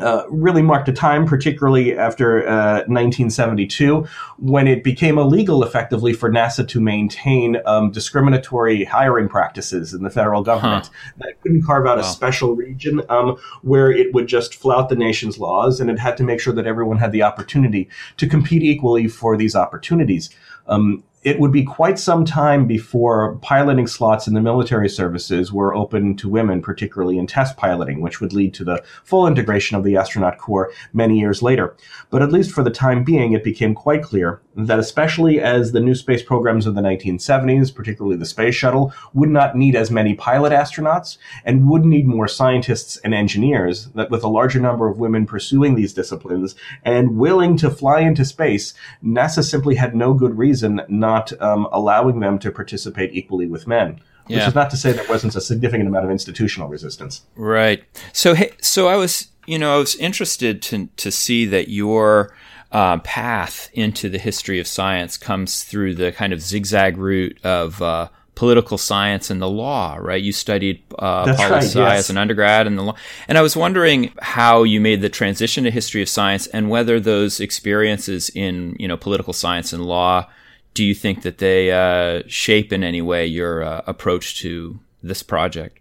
uh, 0.02 0.24
really 0.28 0.62
marked 0.62 0.88
a 0.88 0.92
time, 0.92 1.26
particularly 1.26 1.96
after 1.96 2.46
uh, 2.46 2.84
1972, 2.86 4.06
when 4.38 4.66
it 4.66 4.82
became 4.84 5.18
illegal 5.18 5.64
effectively 5.64 6.12
for 6.12 6.30
NASA 6.30 6.66
to 6.68 6.80
maintain 6.80 7.58
um, 7.66 7.90
discriminatory 7.90 8.84
hiring 8.84 9.28
practices 9.28 9.94
in 9.94 10.02
the 10.02 10.10
federal 10.10 10.42
government. 10.42 10.86
Huh. 10.86 11.12
That 11.18 11.40
couldn't 11.42 11.62
carve 11.64 11.86
out 11.86 11.98
wow. 11.98 12.04
a 12.04 12.06
special 12.06 12.54
region 12.54 13.02
um, 13.08 13.36
where 13.62 13.90
it 13.90 14.12
would 14.14 14.26
just 14.26 14.54
flout 14.54 14.88
the 14.88 14.96
nation's 14.96 15.38
laws, 15.38 15.80
and 15.80 15.90
it 15.90 15.98
had 15.98 16.16
to 16.16 16.22
make 16.22 16.40
sure 16.40 16.52
that 16.54 16.66
everyone 16.66 16.98
had 16.98 17.12
the 17.12 17.22
opportunity 17.22 17.88
to 18.16 18.26
compete 18.26 18.62
equally 18.62 19.08
for 19.08 19.36
these 19.36 19.54
opportunities. 19.54 20.30
Um, 20.66 21.02
it 21.22 21.38
would 21.38 21.52
be 21.52 21.64
quite 21.64 21.98
some 21.98 22.24
time 22.24 22.66
before 22.66 23.36
piloting 23.42 23.86
slots 23.86 24.26
in 24.26 24.32
the 24.32 24.40
military 24.40 24.88
services 24.88 25.52
were 25.52 25.74
open 25.74 26.16
to 26.16 26.30
women, 26.30 26.62
particularly 26.62 27.18
in 27.18 27.26
test 27.26 27.58
piloting, 27.58 28.00
which 28.00 28.20
would 28.20 28.32
lead 28.32 28.54
to 28.54 28.64
the 28.64 28.82
full 29.04 29.26
integration 29.26 29.76
of 29.76 29.84
the 29.84 29.96
astronaut 29.96 30.38
corps 30.38 30.72
many 30.94 31.18
years 31.18 31.42
later. 31.42 31.76
But 32.08 32.22
at 32.22 32.32
least 32.32 32.52
for 32.52 32.62
the 32.62 32.70
time 32.70 33.04
being, 33.04 33.32
it 33.32 33.44
became 33.44 33.74
quite 33.74 34.02
clear 34.02 34.40
that 34.56 34.78
especially 34.78 35.40
as 35.40 35.72
the 35.72 35.80
new 35.80 35.94
space 35.94 36.22
programs 36.22 36.66
of 36.66 36.74
the 36.74 36.80
1970s, 36.80 37.74
particularly 37.74 38.16
the 38.16 38.24
space 38.24 38.54
shuttle, 38.54 38.92
would 39.12 39.28
not 39.28 39.56
need 39.56 39.76
as 39.76 39.90
many 39.90 40.14
pilot 40.14 40.52
astronauts 40.52 41.18
and 41.44 41.68
would 41.68 41.84
need 41.84 42.06
more 42.06 42.28
scientists 42.28 42.96
and 42.98 43.14
engineers, 43.14 43.86
that 43.94 44.10
with 44.10 44.24
a 44.24 44.28
larger 44.28 44.58
number 44.58 44.88
of 44.88 44.98
women 44.98 45.26
pursuing 45.26 45.74
these 45.74 45.92
disciplines 45.92 46.54
and 46.82 47.16
willing 47.16 47.56
to 47.58 47.70
fly 47.70 48.00
into 48.00 48.24
space, 48.24 48.72
NASA 49.04 49.44
simply 49.44 49.74
had 49.74 49.94
no 49.94 50.14
good 50.14 50.38
reason 50.38 50.80
not 50.88 51.09
um, 51.40 51.68
allowing 51.72 52.20
them 52.20 52.38
to 52.38 52.50
participate 52.50 53.10
equally 53.12 53.46
with 53.46 53.66
men. 53.66 54.00
Which 54.26 54.38
yeah. 54.38 54.48
is 54.48 54.54
not 54.54 54.70
to 54.70 54.76
say 54.76 54.92
there 54.92 55.04
wasn't 55.08 55.34
a 55.34 55.40
significant 55.40 55.88
amount 55.88 56.04
of 56.04 56.10
institutional 56.10 56.68
resistance. 56.68 57.22
Right. 57.34 57.82
So, 58.12 58.34
hey, 58.34 58.52
so 58.60 58.86
I 58.86 58.94
was, 58.94 59.28
you 59.46 59.58
know, 59.58 59.74
I 59.74 59.78
was 59.78 59.96
interested 59.96 60.62
to 60.62 60.88
to 60.96 61.10
see 61.10 61.46
that 61.46 61.68
your 61.68 62.32
uh, 62.70 62.98
path 62.98 63.70
into 63.72 64.08
the 64.08 64.18
history 64.18 64.60
of 64.60 64.68
science 64.68 65.16
comes 65.16 65.64
through 65.64 65.96
the 65.96 66.12
kind 66.12 66.32
of 66.32 66.40
zigzag 66.40 66.96
route 66.96 67.38
of 67.44 67.82
uh, 67.82 68.08
political 68.36 68.78
science 68.78 69.30
and 69.30 69.42
the 69.42 69.50
law, 69.50 69.96
right? 70.00 70.22
You 70.22 70.32
studied 70.32 70.82
uh, 70.98 71.34
poli 71.34 71.50
right, 71.50 71.62
sci 71.62 71.78
yes. 71.78 71.98
as 71.98 72.10
an 72.10 72.16
undergrad 72.16 72.66
and 72.66 72.78
the 72.78 72.82
law. 72.82 72.96
And 73.28 73.36
I 73.36 73.42
was 73.42 73.56
wondering 73.56 74.12
how 74.22 74.62
you 74.62 74.80
made 74.80 75.00
the 75.02 75.08
transition 75.08 75.64
to 75.64 75.70
history 75.70 76.02
of 76.02 76.08
science 76.08 76.46
and 76.46 76.70
whether 76.70 77.00
those 77.00 77.40
experiences 77.40 78.30
in, 78.30 78.76
you 78.78 78.88
know, 78.88 78.96
political 78.96 79.32
science 79.32 79.72
and 79.72 79.84
law, 79.84 80.30
do 80.74 80.84
you 80.84 80.94
think 80.94 81.22
that 81.22 81.38
they 81.38 81.70
uh, 81.70 82.22
shape 82.26 82.72
in 82.72 82.84
any 82.84 83.02
way 83.02 83.26
your 83.26 83.62
uh, 83.62 83.82
approach 83.86 84.40
to 84.40 84.80
this 85.02 85.22
project? 85.22 85.80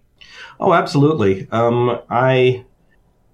Oh, 0.60 0.74
absolutely. 0.74 1.48
Um, 1.52 2.00
I 2.10 2.66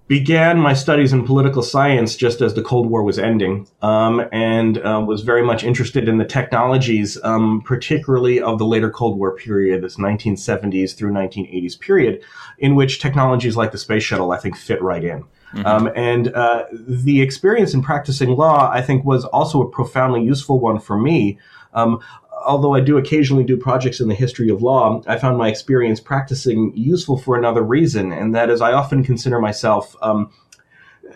began 0.08 0.58
my 0.60 0.72
studies 0.72 1.12
in 1.12 1.26
political 1.26 1.62
science 1.62 2.14
just 2.14 2.40
as 2.40 2.54
the 2.54 2.62
Cold 2.62 2.88
War 2.88 3.02
was 3.02 3.18
ending, 3.18 3.66
um, 3.82 4.22
and 4.30 4.78
uh, 4.78 5.04
was 5.04 5.22
very 5.22 5.42
much 5.42 5.64
interested 5.64 6.08
in 6.08 6.18
the 6.18 6.24
technologies, 6.24 7.18
um, 7.24 7.60
particularly 7.62 8.40
of 8.40 8.58
the 8.58 8.66
later 8.66 8.90
Cold 8.90 9.18
War 9.18 9.34
period, 9.34 9.82
this 9.82 9.96
1970s 9.96 10.96
through 10.96 11.12
1980s 11.12 11.78
period, 11.80 12.22
in 12.58 12.76
which 12.76 13.00
technologies 13.00 13.56
like 13.56 13.72
the 13.72 13.78
space 13.78 14.04
shuttle, 14.04 14.30
I 14.30 14.38
think, 14.38 14.56
fit 14.56 14.80
right 14.80 15.02
in. 15.02 15.24
Mm-hmm. 15.54 15.66
Um, 15.66 15.90
and 15.94 16.32
uh, 16.34 16.64
the 16.72 17.22
experience 17.22 17.74
in 17.74 17.82
practicing 17.82 18.30
law, 18.30 18.70
I 18.70 18.82
think, 18.82 19.04
was 19.04 19.24
also 19.24 19.62
a 19.62 19.68
profoundly 19.68 20.22
useful 20.22 20.58
one 20.60 20.80
for 20.80 20.98
me. 20.98 21.38
Um, 21.74 22.00
although 22.44 22.74
I 22.74 22.80
do 22.80 22.96
occasionally 22.96 23.44
do 23.44 23.56
projects 23.56 24.00
in 24.00 24.08
the 24.08 24.14
history 24.14 24.48
of 24.50 24.62
law, 24.62 25.02
I 25.06 25.18
found 25.18 25.38
my 25.38 25.48
experience 25.48 26.00
practicing 26.00 26.72
useful 26.76 27.16
for 27.16 27.36
another 27.36 27.62
reason, 27.62 28.12
and 28.12 28.34
that 28.34 28.50
is 28.50 28.60
I 28.60 28.72
often 28.72 29.04
consider 29.04 29.40
myself 29.40 29.96
um, 30.02 30.30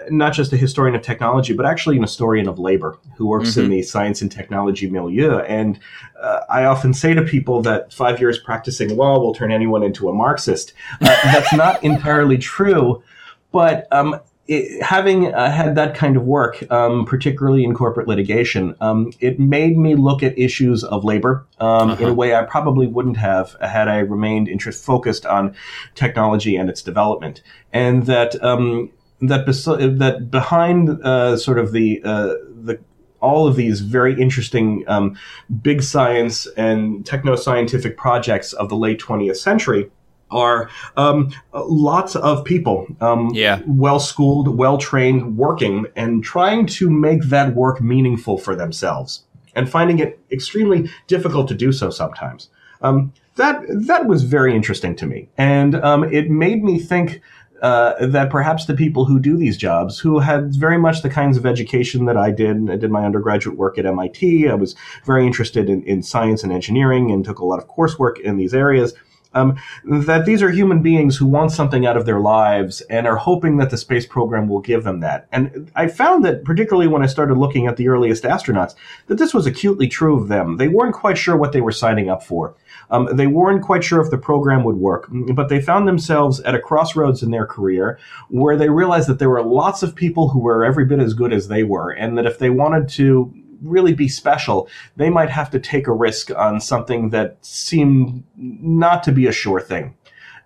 not 0.09 0.33
just 0.33 0.53
a 0.53 0.57
historian 0.57 0.95
of 0.95 1.03
technology, 1.03 1.53
but 1.53 1.67
actually 1.67 1.97
an 1.97 2.03
historian 2.03 2.49
of 2.49 2.59
labor 2.59 2.99
who 3.17 3.27
works 3.27 3.51
mm-hmm. 3.51 3.65
in 3.65 3.71
the 3.71 3.83
science 3.83 4.23
and 4.23 4.31
technology 4.31 4.89
milieu. 4.89 5.39
And 5.41 5.79
uh, 6.21 6.41
I 6.49 6.65
often 6.65 6.95
say 6.95 7.15
to 7.15 7.23
people 7.23 7.63
that 7.63 7.93
five 7.93 8.21
years 8.21 8.39
practicing 8.39 8.97
law 8.97 9.19
will 9.19 9.35
turn 9.35 9.53
anyone 9.53 9.83
into 9.83 10.09
a 10.09 10.15
Marxist. 10.15 10.73
Uh, 11.01 11.07
that's 11.25 11.53
not 11.53 11.83
entirely 11.85 12.39
true, 12.39 13.03
but 13.53 13.87
um, 13.93 14.21
it, 14.51 14.83
having 14.83 15.33
uh, 15.33 15.51
had 15.51 15.77
that 15.77 15.95
kind 15.95 16.17
of 16.17 16.25
work, 16.25 16.71
um, 16.73 17.05
particularly 17.05 17.63
in 17.63 17.73
corporate 17.73 18.09
litigation, 18.09 18.75
um, 18.81 19.13
it 19.21 19.39
made 19.39 19.79
me 19.79 19.95
look 19.95 20.23
at 20.23 20.37
issues 20.37 20.83
of 20.83 21.05
labor 21.05 21.47
um, 21.61 21.91
uh-huh. 21.91 21.93
in 21.95 22.03
a 22.03 22.07
uh-huh. 22.07 22.15
way 22.15 22.35
I 22.35 22.43
probably 22.43 22.89
wouldn't 22.89 23.17
have 23.17 23.57
had 23.61 23.89
I 23.89 23.99
remained 23.99 24.49
interest 24.49 24.85
focused 24.85 25.25
on 25.25 25.55
technology 25.95 26.57
and 26.57 26.69
its 26.69 26.83
development, 26.83 27.43
and 27.73 28.07
that 28.07 28.43
um, 28.43 28.91
that 29.21 29.47
bes- 29.47 29.65
that 29.67 30.29
behind 30.31 31.01
uh, 31.05 31.37
sort 31.37 31.59
of 31.59 31.71
the 31.71 32.03
uh, 32.05 32.35
the 32.63 32.81
all 33.21 33.47
of 33.47 33.55
these 33.55 33.81
very 33.81 34.21
interesting 34.21 34.83
um, 34.89 35.17
big 35.63 35.83
science 35.83 36.47
and 36.57 37.05
techno 37.07 37.37
scientific 37.37 37.97
projects 37.97 38.53
of 38.55 38.69
the 38.69 38.77
late 38.77 38.99
20th 38.99 39.37
century 39.37 39.91
are 40.31 40.71
um, 40.97 41.31
lots 41.53 42.17
of 42.17 42.45
people, 42.45 42.87
um, 43.01 43.31
yeah. 43.35 43.61
well 43.67 44.01
schooled, 44.01 44.57
well 44.57 44.79
trained, 44.79 45.37
working 45.37 45.87
and 45.97 46.23
trying 46.23 46.67
to 46.67 46.91
make 46.91 47.23
that 47.25 47.55
work 47.55 47.81
meaningful 47.81 48.39
for 48.39 48.55
themselves, 48.55 49.25
and 49.55 49.71
finding 49.71 49.99
it 49.99 50.21
extremely 50.31 50.89
difficult 51.07 51.49
to 51.49 51.55
do 51.55 51.73
so 51.73 51.91
sometimes. 51.91 52.49
Um, 52.83 53.13
that 53.37 53.63
that 53.87 54.07
was 54.07 54.25
very 54.25 54.55
interesting 54.55 54.97
to 54.97 55.07
me, 55.07 55.29
and 55.37 55.75
um, 55.77 56.05
it 56.05 56.31
made 56.31 56.63
me 56.63 56.79
think. 56.79 57.21
Uh, 57.63 58.07
that 58.07 58.31
perhaps 58.31 58.65
the 58.65 58.73
people 58.73 59.05
who 59.05 59.21
do 59.21 59.37
these 59.37 59.55
jobs, 59.55 59.99
who 59.99 60.19
had 60.19 60.55
very 60.55 60.79
much 60.79 61.03
the 61.03 61.11
kinds 61.11 61.37
of 61.37 61.45
education 61.45 62.07
that 62.07 62.17
I 62.17 62.31
did, 62.31 62.71
I 62.71 62.77
did 62.77 62.91
my 62.91 63.05
undergraduate 63.05 63.59
work 63.59 63.77
at 63.77 63.85
MIT. 63.85 64.49
I 64.49 64.55
was 64.55 64.75
very 65.05 65.27
interested 65.27 65.69
in, 65.69 65.83
in 65.83 66.03
science 66.03 66.43
and 66.43 66.55
engineering 66.55 67.11
and 67.11 67.23
took 67.23 67.39
a 67.39 67.45
lot 67.45 67.59
of 67.59 67.69
coursework 67.69 68.19
in 68.19 68.39
these 68.39 68.55
areas 68.55 68.95
Um, 69.33 69.59
that 69.85 70.27
these 70.27 70.43
are 70.43 70.51
human 70.51 70.83
beings 70.83 71.17
who 71.17 71.27
want 71.27 71.53
something 71.53 71.87
out 71.87 71.97
of 71.97 72.05
their 72.05 72.19
lives 72.19 72.81
and 72.83 73.07
are 73.07 73.17
hoping 73.17 73.59
that 73.59 73.71
the 73.71 73.77
space 73.77 74.05
program 74.05 74.49
will 74.49 74.61
give 74.61 74.83
them 74.83 75.01
that. 75.01 75.29
And 75.31 75.71
I 75.77 75.87
found 75.87 76.25
that, 76.25 76.45
particularly 76.45 76.89
when 76.89 77.03
I 77.03 77.07
started 77.07 77.39
looking 77.39 77.67
at 77.67 77.77
the 77.77 77.89
earliest 77.89 78.25
astronauts, 78.25 78.75
that 79.07 79.19
this 79.19 79.33
was 79.33 79.47
acutely 79.47 79.87
true 79.87 80.21
of 80.21 80.29
them. 80.29 80.57
They 80.57 80.69
weren't 80.69 80.95
quite 80.95 81.17
sure 81.17 81.37
what 81.37 81.53
they 81.53 81.61
were 81.61 81.71
signing 81.73 82.11
up 82.11 82.25
for. 82.25 82.55
Um, 82.91 83.09
they 83.13 83.29
weren't 83.29 83.63
quite 83.63 83.85
sure 83.85 84.01
if 84.01 84.11
the 84.11 84.19
program 84.19 84.65
would 84.65 84.77
work, 84.77 85.09
but 85.11 85.49
they 85.49 85.61
found 85.61 85.87
themselves 85.87 86.41
at 86.41 86.57
a 86.57 86.61
crossroads 86.61 87.23
in 87.23 87.31
their 87.31 87.47
career 87.47 87.99
where 88.29 88.57
they 88.57 88.69
realized 88.69 89.09
that 89.09 89.21
there 89.21 89.31
were 89.31 89.43
lots 89.43 89.85
of 89.85 89.95
people 89.95 90.31
who 90.31 90.41
were 90.41 90.65
every 90.65 90.85
bit 90.85 90.99
as 90.99 91.15
good 91.15 91.33
as 91.33 91.47
they 91.47 91.63
were, 91.63 91.91
and 91.93 92.19
that 92.19 92.27
if 92.27 92.39
they 92.39 92.51
wanted 92.51 92.89
to 92.89 93.33
really 93.63 93.95
be 93.95 94.09
special, 94.09 94.69
they 94.97 95.11
might 95.11 95.31
have 95.31 95.51
to 95.51 95.59
take 95.59 95.87
a 95.87 95.93
risk 95.93 96.31
on 96.37 96.61
something 96.61 97.11
that 97.11 97.37
seemed 97.45 98.25
not 98.37 99.03
to 99.05 99.13
be 99.13 99.27
a 99.27 99.33
sure 99.33 99.61
thing. 99.61 99.95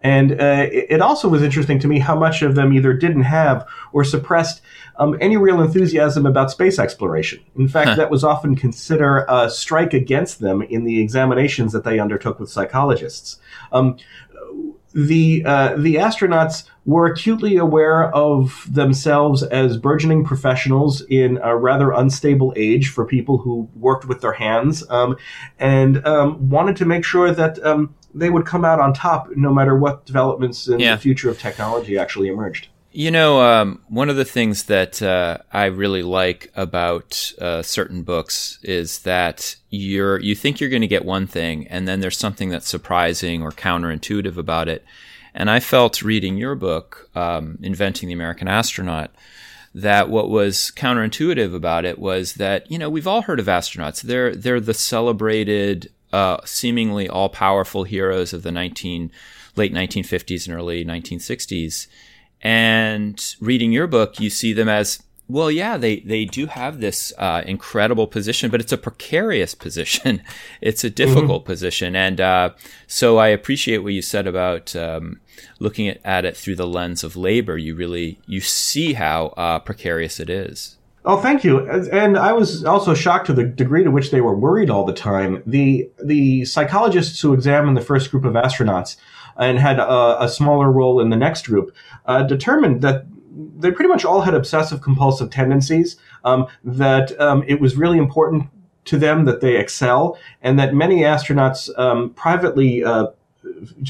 And 0.05 0.33
uh, 0.33 0.67
it 0.71 1.01
also 1.01 1.29
was 1.29 1.43
interesting 1.43 1.79
to 1.79 1.89
me 1.89 1.99
how 1.99 2.15
much 2.15 2.43
of 2.43 2.55
them 2.57 2.75
either 2.75 2.93
didn't 2.93 3.23
have 3.23 3.67
or 3.95 4.05
suppressed 4.05 4.61
um, 4.97 5.17
any 5.19 5.39
real 5.39 5.63
enthusiasm 5.63 6.27
about 6.27 6.51
space 6.51 6.79
exploration. 6.79 7.41
In 7.57 7.69
fact, 7.69 7.89
huh. 7.91 7.97
that 7.97 8.11
was 8.11 8.23
often 8.23 8.55
considered 8.55 9.25
a 9.31 9.49
strike 9.49 9.95
against 9.95 10.41
them 10.41 10.61
in 10.61 10.85
the 10.85 11.01
examinations 11.01 11.73
that 11.73 11.85
they 11.85 11.99
undertook 11.99 12.39
with 12.39 12.51
psychologists. 12.51 13.39
Um, 13.73 13.97
the 14.95 15.43
uh, 15.45 15.75
the 15.77 15.97
astronauts 15.97 16.65
were 16.85 17.07
acutely 17.07 17.57
aware 17.57 18.15
of 18.15 18.67
themselves 18.73 19.43
as 19.43 19.77
burgeoning 19.77 20.25
professionals 20.25 21.01
in 21.03 21.39
a 21.43 21.57
rather 21.57 21.91
unstable 21.91 22.53
age 22.57 22.91
for 22.91 23.05
people 23.05 23.39
who 23.39 23.69
worked 23.75 24.07
with 24.07 24.21
their 24.21 24.33
hands, 24.33 24.89
um, 24.91 25.17
and 25.59 26.05
um, 26.07 26.49
wanted 26.49 26.77
to 26.77 26.85
make 26.85 27.05
sure 27.05 27.33
that 27.33 27.63
um, 27.65 27.95
they 28.15 28.31
would 28.31 28.47
come 28.47 28.65
out 28.65 28.79
on 28.79 28.95
top 28.95 29.29
no 29.35 29.53
matter 29.53 29.77
what 29.77 30.07
developments 30.07 30.69
in 30.69 30.79
yeah. 30.79 30.95
the 30.95 31.01
future 31.01 31.29
of 31.29 31.39
technology 31.39 31.99
actually 31.99 32.29
emerged. 32.29 32.69
You 32.97 33.11
know, 33.11 33.41
um, 33.43 33.81
one 33.89 34.09
of 34.09 34.15
the 34.15 34.25
things 34.25 34.67
that 34.67 35.03
uh, 35.03 35.39
I 35.53 35.65
really 35.65 36.05
like 36.05 36.53
about 36.55 37.33
uh, 37.41 37.61
certain 37.61 38.05
books 38.05 38.61
is 38.63 39.01
that 39.01 39.57
you're 39.69 40.21
you 40.21 40.37
think 40.37 40.61
you're 40.61 40.71
going 40.71 40.81
to 40.81 40.87
get 40.87 41.05
one 41.05 41.27
thing, 41.27 41.67
and 41.67 41.89
then 41.89 41.99
there's 41.99 42.17
something 42.17 42.51
that's 42.51 42.69
surprising 42.69 43.43
or 43.43 43.51
counterintuitive 43.51 44.37
about 44.37 44.69
it. 44.69 44.85
And 45.35 45.51
I 45.51 45.59
felt 45.59 46.03
reading 46.03 46.37
your 46.37 46.55
book, 46.55 47.11
um, 47.17 47.59
Inventing 47.63 48.07
the 48.07 48.15
American 48.15 48.47
Astronaut, 48.47 49.11
that 49.75 50.09
what 50.09 50.31
was 50.31 50.71
counterintuitive 50.77 51.53
about 51.53 51.85
it 51.85 51.99
was 51.99 52.35
that 52.35 52.71
you 52.71 52.79
know 52.79 52.89
we've 52.89 53.09
all 53.09 53.23
heard 53.23 53.41
of 53.41 53.47
astronauts. 53.47 54.03
They're 54.03 54.37
they're 54.37 54.61
the 54.61 54.73
celebrated, 54.73 55.91
uh, 56.13 56.37
seemingly 56.45 57.09
all 57.09 57.29
powerful 57.29 57.83
heroes 57.83 58.33
of 58.33 58.45
the 58.45 58.53
19 58.53 59.11
late 59.57 59.75
1950s 59.75 60.47
and 60.47 60.57
early 60.57 60.85
1960s 60.85 61.89
and 62.45 63.35
reading 63.41 63.73
your 63.73 63.87
book, 63.87 64.21
you 64.21 64.31
see 64.31 64.53
them 64.53 64.69
as 64.69 65.03
well, 65.27 65.51
yeah, 65.51 65.79
they, 65.79 66.01
they 66.01 66.27
do 66.27 66.47
have 66.47 66.81
this 66.81 67.11
uh, 67.17 67.43
incredible 67.47 68.07
position, 68.07 68.51
but 68.51 68.61
it's 68.61 68.73
a 68.73 68.79
precarious 68.79 69.55
position. 69.55 70.23
it's 70.61 70.85
a 70.85 70.91
difficult 70.91 71.43
mm-hmm. 71.43 71.53
position. 71.53 71.97
And 71.97 72.21
uh, 72.21 72.51
so 72.87 73.17
I 73.17 73.29
appreciate 73.29 73.79
what 73.79 73.95
you 73.95 74.03
said 74.03 74.27
about 74.27 74.77
um, 74.77 75.21
looking 75.59 75.89
at, 75.89 76.01
at, 76.05 76.25
it 76.27 76.37
through 76.37 76.57
the 76.57 76.67
lens 76.67 77.03
of 77.03 77.17
labor. 77.17 77.57
You 77.57 77.75
really 77.75 78.19
you 78.27 78.41
see 78.41 78.93
how 78.93 79.29
uh, 79.37 79.61
precarious 79.61 80.21
it 80.21 80.29
is. 80.29 80.77
Oh, 81.07 81.19
thank 81.19 81.45
you. 81.45 81.69
And 81.69 82.17
I 82.17 82.33
was 82.33 82.65
also 82.65 82.95
shocked 82.95 83.27
to 83.27 83.35
the 83.35 83.45
degree 83.45 83.85
to 83.85 83.91
which 83.91 84.11
they 84.11 84.23
were 84.23 84.35
worried 84.35 84.71
all 84.71 84.85
the 84.85 84.95
time. 84.95 85.43
The 85.47 85.91
the 86.03 86.47
psychologists 86.47 87.21
who 87.21 87.35
examined 87.35 87.77
the 87.77 87.83
first 87.83 88.11
group 88.11 88.25
of 88.25 88.33
astronauts 88.33 88.97
and 89.37 89.59
had 89.59 89.79
a, 89.79 90.23
a 90.23 90.29
smaller 90.29 90.71
role 90.71 91.01
in 91.01 91.11
the 91.11 91.17
next 91.17 91.47
group 91.47 91.75
uh, 92.07 92.23
determined 92.23 92.83
that 92.83 93.05
they 93.59 93.71
pretty 93.71 93.89
much 93.89 94.05
all 94.05 94.21
had 94.21 94.35
obsessive 94.35 94.81
compulsive 94.81 95.31
tendencies, 95.31 95.97
um, 96.25 96.47
that 96.63 97.19
um, 97.21 97.45
it 97.47 97.61
was 97.61 97.77
really 97.77 97.99
important 97.99 98.49
to 98.85 98.99
them 98.99 99.25
that 99.25 99.41
they 99.41 99.57
excel, 99.57 100.19
and 100.43 100.59
that 100.59 100.75
many 100.75 101.01
astronauts 101.01 101.71
um, 101.79 102.11
privately 102.11 102.85
uh, 102.85 103.07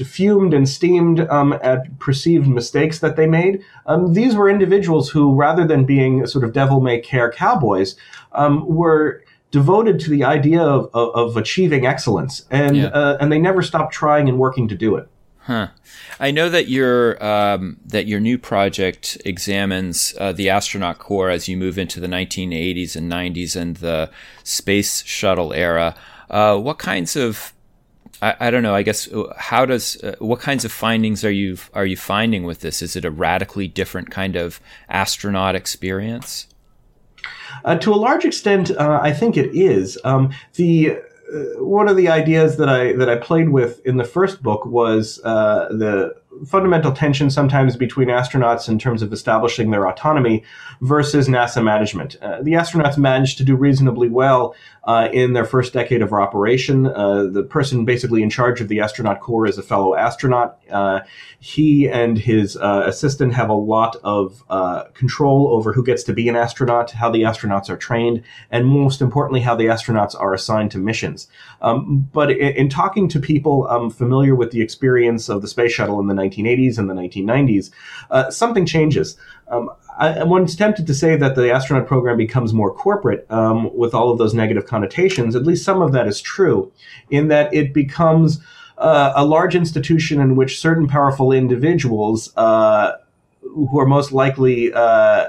fumed 0.05 0.55
and 0.55 0.69
steamed 0.69 1.21
um, 1.21 1.53
at 1.63 1.99
perceived 1.99 2.47
mistakes 2.47 3.01
that 3.01 3.17
they 3.17 3.27
made. 3.27 3.63
Um, 3.87 4.15
these 4.15 4.35
were 4.35 4.49
individuals 4.49 5.11
who, 5.11 5.35
rather 5.35 5.67
than 5.67 5.85
being 5.85 6.27
sort 6.27 6.45
of 6.45 6.53
devil 6.53 6.81
may 6.81 7.01
care 7.01 7.31
cowboys, 7.31 7.97
um, 8.33 8.67
were 8.67 9.23
devoted 9.51 10.01
to 10.01 10.11
the 10.11 10.25
idea 10.25 10.61
of, 10.61 10.89
of, 10.95 11.15
of 11.15 11.37
achieving 11.37 11.87
excellence, 11.87 12.47
and 12.51 12.77
yeah. 12.77 12.87
uh, 12.87 13.17
and 13.21 13.31
they 13.31 13.39
never 13.39 13.63
stopped 13.63 13.93
trying 13.93 14.29
and 14.29 14.39
working 14.39 14.69
to 14.69 14.75
do 14.75 14.97
it. 14.97 15.09
Huh. 15.47 15.69
I 16.19 16.31
know 16.31 16.49
that 16.49 16.69
your 16.69 17.23
um, 17.23 17.77
that 17.85 18.07
your 18.07 18.19
new 18.19 18.39
project 18.39 19.19
examines 19.27 20.15
uh, 20.19 20.33
the 20.33 20.49
astronaut 20.49 20.99
corps 20.99 21.29
as 21.29 21.49
you 21.49 21.57
move 21.59 21.77
into 21.77 22.01
the 22.01 22.07
1980s 22.07 22.97
and 22.97 23.13
90s 23.13 23.55
and 23.55 23.77
the 23.77 24.11
space 24.43 25.05
shuttle 25.05 25.53
era. 25.53 25.95
Uh, 26.31 26.57
what 26.57 26.79
kinds 26.79 27.15
of 27.15 27.53
I, 28.23 28.37
I, 28.41 28.51
don't 28.51 28.63
know. 28.63 28.75
I 28.75 28.83
guess 28.83 29.13
uh, 29.13 29.35
how 29.37 29.67
does 29.67 30.03
uh, 30.03 30.15
what 30.19 30.41
kinds 30.41 30.65
of 30.65 30.73
findings 30.73 31.27
are 31.27 31.31
you 31.31 31.59
are 31.75 31.85
you 31.85 31.97
finding 31.97 32.45
with 32.45 32.61
this? 32.61 32.81
Is 32.81 32.97
it 32.97 33.05
a 33.05 33.11
radically 33.11 33.69
different 33.69 34.11
kind 34.11 34.37
of 34.37 34.61
astronaut 34.89 35.55
experience? 35.55 36.47
Uh, 37.67 37.77
to 37.77 37.93
a 37.93 37.97
large 37.97 38.25
extent, 38.25 38.71
uh, 38.71 38.99
I 39.03 39.13
think 39.13 39.37
it 39.37 39.55
is. 39.55 39.99
Um, 40.05 40.33
the 40.55 40.99
one 41.59 41.89
of 41.89 41.97
the 41.97 42.09
ideas 42.09 42.57
that 42.57 42.69
I 42.69 42.93
that 42.95 43.09
I 43.09 43.17
played 43.17 43.49
with 43.49 43.85
in 43.87 43.97
the 43.97 44.05
first 44.05 44.43
book 44.43 44.67
was 44.67 45.21
uh, 45.25 45.69
the 45.71 46.17
fundamental 46.47 46.93
tension 46.93 47.31
sometimes 47.31 47.77
between 47.77 48.09
astronauts 48.09 48.69
in 48.69 48.79
terms 48.79 49.03
of 49.03 49.13
establishing 49.13 49.71
their 49.71 49.87
autonomy 49.87 50.43
versus 50.81 51.29
NASA 51.29 51.63
management. 51.63 52.17
Uh, 52.21 52.43
the 52.43 52.53
astronauts 52.53 52.99
managed 52.99 53.39
to 53.39 53.45
do 53.45 53.57
reasonably 53.57 54.09
well 54.09 54.55
uh, 54.85 55.09
in 55.13 55.33
their 55.33 55.45
first 55.45 55.73
decade 55.73 56.03
of 56.03 56.13
operation. 56.13 56.87
Uh, 56.87 57.25
the 57.25 57.43
person 57.43 57.85
basically 57.85 58.23
in 58.23 58.31
charge 58.31 58.61
of 58.61 58.69
the 58.69 58.81
astronaut 58.81 59.21
corps 59.21 59.47
is 59.47 59.59
a 59.59 59.63
fellow 59.63 59.95
astronaut. 59.95 60.59
Uh, 60.71 61.01
he 61.41 61.89
and 61.89 62.19
his 62.19 62.57
uh, 62.57 62.85
assistant 62.87 63.33
have 63.35 63.49
a 63.49 63.55
lot 63.55 63.97
of 64.05 64.43
uh, 64.51 64.85
control 64.95 65.49
over 65.53 65.73
who 65.73 65.85
gets 65.85 66.03
to 66.03 66.13
be 66.13 66.29
an 66.29 66.37
astronaut, 66.37 66.91
how 66.91 67.11
the 67.11 67.23
astronauts 67.23 67.69
are 67.69 67.77
trained, 67.77 68.23
and 68.51 68.67
most 68.67 69.01
importantly, 69.01 69.41
how 69.41 69.55
the 69.55 69.67
astronauts 69.67 70.19
are 70.19 70.35
assigned 70.35 70.71
to 70.71 70.79
missions. 70.79 71.29
Um, 71.61 72.09
but 72.13 72.31
in, 72.31 72.55
in, 72.57 72.69
talking 72.69 73.09
to 73.09 73.21
people 73.21 73.67
um, 73.69 73.91
familiar 73.91 74.35
with 74.35 74.51
the 74.51 74.61
experience 74.61 75.29
of 75.29 75.43
the 75.43 75.49
space 75.49 75.73
shuttle 75.73 76.01
in 76.01 76.07
the 76.07 76.15
1980s 76.29 76.79
and 76.79 76.89
the 76.89 76.95
1990s, 76.95 78.33
something 78.33 78.67
changes. 78.67 79.17
Um, 79.49 79.71
I, 79.99 80.25
one's 80.25 80.57
tempted 80.57 80.87
to 80.87 80.95
say 80.95 81.17
that 81.17 81.37
the 81.37 81.53
astronaut 81.53 81.87
program 81.87 82.17
becomes 82.17 82.53
more 82.53 82.73
corporate 82.73 83.27
um, 83.31 83.75
with 83.77 83.95
all 83.95 84.11
of 84.11 84.19
those 84.19 84.35
negative 84.35 84.67
connotations. 84.67 85.37
At 85.37 85.45
least 85.45 85.65
some 85.65 85.83
of 85.83 85.93
that 85.93 86.09
is 86.09 86.21
true, 86.21 86.73
in 87.11 87.29
that 87.29 87.53
it 87.55 87.73
becomes 87.73 88.41
uh, 88.79 89.13
a 89.15 89.25
large 89.25 89.55
institution 89.55 90.21
in 90.21 90.35
which 90.35 90.59
certain 90.59 90.89
powerful 90.89 91.31
individuals, 91.31 92.37
uh, 92.37 92.93
who 93.41 93.79
are 93.79 93.87
most 93.87 94.11
likely 94.11 94.73
uh, 94.73 95.29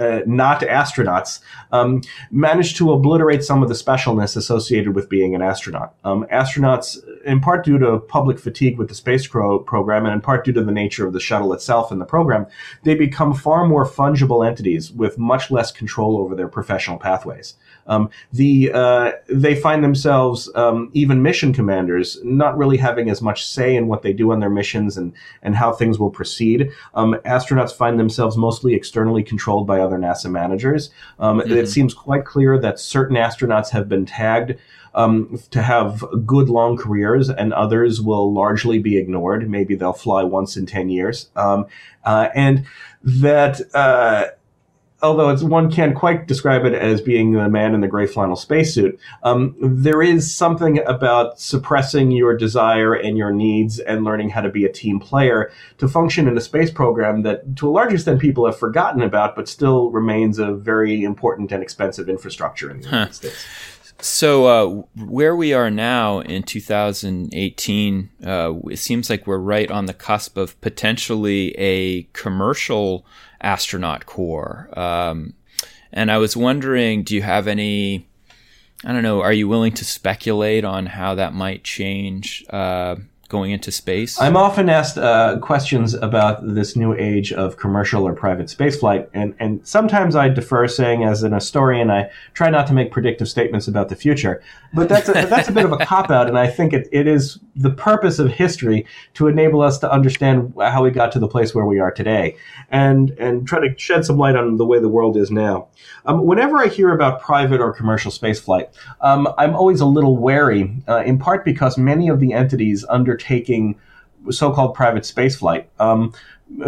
uh, 0.00 0.20
not 0.26 0.62
astronauts, 0.62 1.40
um, 1.72 2.02
managed 2.30 2.76
to 2.78 2.90
obliterate 2.92 3.44
some 3.44 3.62
of 3.62 3.68
the 3.68 3.74
specialness 3.74 4.36
associated 4.36 4.94
with 4.94 5.08
being 5.08 5.34
an 5.34 5.42
astronaut. 5.42 5.94
Um, 6.04 6.26
astronauts, 6.32 6.98
in 7.24 7.40
part 7.40 7.64
due 7.64 7.78
to 7.78 7.98
public 7.98 8.38
fatigue 8.38 8.78
with 8.78 8.88
the 8.88 8.94
space 8.94 9.26
program, 9.26 10.06
and 10.06 10.14
in 10.14 10.20
part 10.20 10.44
due 10.44 10.52
to 10.52 10.64
the 10.64 10.72
nature 10.72 11.06
of 11.06 11.12
the 11.12 11.20
shuttle 11.20 11.52
itself 11.52 11.92
and 11.92 12.00
the 12.00 12.06
program, 12.06 12.46
they 12.84 12.94
become 12.94 13.34
far 13.34 13.66
more 13.66 13.86
fungible 13.86 14.46
entities 14.46 14.90
with 14.90 15.18
much 15.18 15.50
less 15.50 15.70
control 15.70 16.16
over 16.18 16.34
their 16.34 16.48
professional 16.48 16.98
pathways. 16.98 17.54
Um, 17.90 18.08
the 18.32 18.70
uh, 18.72 19.12
they 19.28 19.54
find 19.54 19.84
themselves 19.84 20.48
um, 20.54 20.90
even 20.94 21.22
mission 21.22 21.52
commanders 21.52 22.18
not 22.22 22.56
really 22.56 22.76
having 22.76 23.10
as 23.10 23.20
much 23.20 23.44
say 23.46 23.74
in 23.76 23.88
what 23.88 24.02
they 24.02 24.12
do 24.12 24.30
on 24.32 24.40
their 24.40 24.48
missions 24.48 24.96
and 24.96 25.12
and 25.42 25.56
how 25.56 25.72
things 25.72 25.98
will 25.98 26.10
proceed. 26.10 26.70
Um, 26.94 27.14
astronauts 27.26 27.76
find 27.76 27.98
themselves 27.98 28.36
mostly 28.36 28.74
externally 28.74 29.24
controlled 29.24 29.66
by 29.66 29.80
other 29.80 29.98
NASA 29.98 30.30
managers. 30.30 30.90
Um, 31.18 31.40
mm-hmm. 31.40 31.52
It 31.52 31.68
seems 31.68 31.92
quite 31.92 32.24
clear 32.24 32.58
that 32.60 32.78
certain 32.78 33.16
astronauts 33.16 33.70
have 33.70 33.88
been 33.88 34.06
tagged. 34.06 34.56
Um, 34.92 35.40
to 35.52 35.62
have 35.62 36.04
good 36.26 36.48
long 36.48 36.76
careers, 36.76 37.30
and 37.30 37.52
others 37.52 38.00
will 38.00 38.34
largely 38.34 38.80
be 38.80 38.98
ignored. 38.98 39.48
Maybe 39.48 39.76
they'll 39.76 39.92
fly 39.92 40.24
once 40.24 40.56
in 40.56 40.66
10 40.66 40.88
years. 40.88 41.30
Um, 41.36 41.66
uh, 42.04 42.30
and 42.34 42.66
that 43.04 43.60
uh, 43.72 44.30
although 45.02 45.34
one 45.46 45.70
can't 45.70 45.94
quite 45.94 46.26
describe 46.26 46.64
it 46.64 46.74
as 46.74 47.00
being 47.00 47.32
the 47.32 47.48
man 47.48 47.74
in 47.74 47.80
the 47.80 47.88
gray 47.88 48.06
flannel 48.06 48.36
spacesuit, 48.36 48.98
um, 49.22 49.54
there 49.60 50.02
is 50.02 50.32
something 50.32 50.78
about 50.86 51.40
suppressing 51.40 52.10
your 52.10 52.36
desire 52.36 52.94
and 52.94 53.16
your 53.16 53.32
needs 53.32 53.78
and 53.78 54.04
learning 54.04 54.30
how 54.30 54.40
to 54.40 54.50
be 54.50 54.64
a 54.64 54.72
team 54.72 55.00
player 55.00 55.50
to 55.78 55.88
function 55.88 56.28
in 56.28 56.36
a 56.36 56.40
space 56.40 56.70
program 56.70 57.22
that, 57.22 57.56
to 57.56 57.68
a 57.68 57.72
large 57.72 57.92
extent, 57.92 58.20
people 58.20 58.44
have 58.46 58.58
forgotten 58.58 59.02
about, 59.02 59.34
but 59.34 59.48
still 59.48 59.90
remains 59.90 60.38
a 60.38 60.52
very 60.52 61.02
important 61.02 61.50
and 61.52 61.62
expensive 61.62 62.08
infrastructure 62.08 62.70
in 62.70 62.80
the 62.80 62.88
huh. 62.88 62.96
United 62.96 63.14
States. 63.14 63.46
So, 64.02 64.46
uh, 64.46 64.82
where 65.04 65.36
we 65.36 65.52
are 65.52 65.70
now 65.70 66.20
in 66.20 66.42
2018, 66.42 68.10
uh, 68.24 68.54
it 68.70 68.78
seems 68.78 69.10
like 69.10 69.26
we're 69.26 69.36
right 69.36 69.70
on 69.70 69.84
the 69.84 69.92
cusp 69.92 70.38
of 70.38 70.58
potentially 70.62 71.54
a 71.58 72.04
commercial 72.14 73.04
astronaut 73.40 74.06
corps. 74.06 74.68
Um, 74.78 75.34
and 75.92 76.10
I 76.10 76.18
was 76.18 76.36
wondering, 76.36 77.02
do 77.02 77.14
you 77.14 77.22
have 77.22 77.48
any? 77.48 78.06
I 78.84 78.92
don't 78.92 79.02
know. 79.02 79.20
Are 79.20 79.32
you 79.32 79.48
willing 79.48 79.72
to 79.72 79.84
speculate 79.84 80.64
on 80.64 80.86
how 80.86 81.14
that 81.16 81.34
might 81.34 81.64
change 81.64 82.44
uh, 82.50 82.96
going 83.30 83.52
into 83.52 83.72
space? 83.72 84.20
I'm 84.20 84.36
often 84.36 84.68
asked 84.68 84.98
uh, 84.98 85.38
questions 85.38 85.94
about 85.94 86.46
this 86.54 86.76
new 86.76 86.92
age 86.92 87.32
of 87.32 87.56
commercial 87.56 88.06
or 88.06 88.12
private 88.12 88.48
spaceflight, 88.48 89.08
and, 89.14 89.34
and 89.38 89.66
sometimes 89.66 90.14
I 90.16 90.28
defer, 90.28 90.68
saying 90.68 91.04
as 91.04 91.22
an 91.22 91.32
historian, 91.32 91.90
I 91.90 92.10
try 92.34 92.50
not 92.50 92.66
to 92.66 92.74
make 92.74 92.90
predictive 92.90 93.28
statements 93.28 93.68
about 93.68 93.88
the 93.88 93.96
future. 93.96 94.42
But 94.74 94.88
that's 94.88 95.08
a, 95.08 95.12
that's 95.12 95.48
a 95.48 95.52
bit 95.52 95.64
of 95.64 95.72
a 95.72 95.78
cop 95.78 96.10
out, 96.10 96.28
and 96.28 96.36
I 96.36 96.48
think 96.48 96.72
it, 96.72 96.88
it 96.92 97.06
is 97.06 97.38
the 97.56 97.70
purpose 97.70 98.18
of 98.18 98.30
history 98.30 98.86
to 99.14 99.28
enable 99.28 99.62
us 99.62 99.78
to 99.78 99.90
understand 99.90 100.52
how 100.60 100.82
we 100.82 100.90
got 100.90 101.12
to 101.12 101.18
the 101.18 101.28
place 101.28 101.54
where 101.54 101.64
we 101.64 101.78
are 101.78 101.90
today, 101.90 102.36
and 102.70 103.10
and 103.12 103.46
try 103.46 103.60
to 103.60 103.78
shed 103.78 104.04
some 104.04 104.18
light 104.18 104.36
on 104.36 104.56
the 104.56 104.66
way 104.66 104.80
the 104.80 104.88
world 104.88 105.16
is 105.16 105.30
now. 105.30 105.68
Um, 106.04 106.26
whenever 106.26 106.58
I 106.58 106.66
hear 106.66 106.92
about 106.92 107.20
private 107.20 107.60
or 107.60 107.72
commercial 107.72 108.10
spaceflight, 108.10 108.68
um, 109.00 109.28
I'm 109.38 109.54
always 109.54 109.80
a 109.80 109.86
little 109.86 110.16
wary, 110.16 110.76
uh, 110.88 111.02
in 111.04 111.18
part 111.18 111.44
because 111.44 111.78
many 111.78 112.08
of 112.08 112.18
the 112.18 112.32
entities 112.32 112.84
undertaking 113.20 113.76
so-called 114.30 114.74
private 114.74 115.02
spaceflight. 115.04 115.64
Um, 115.78 116.12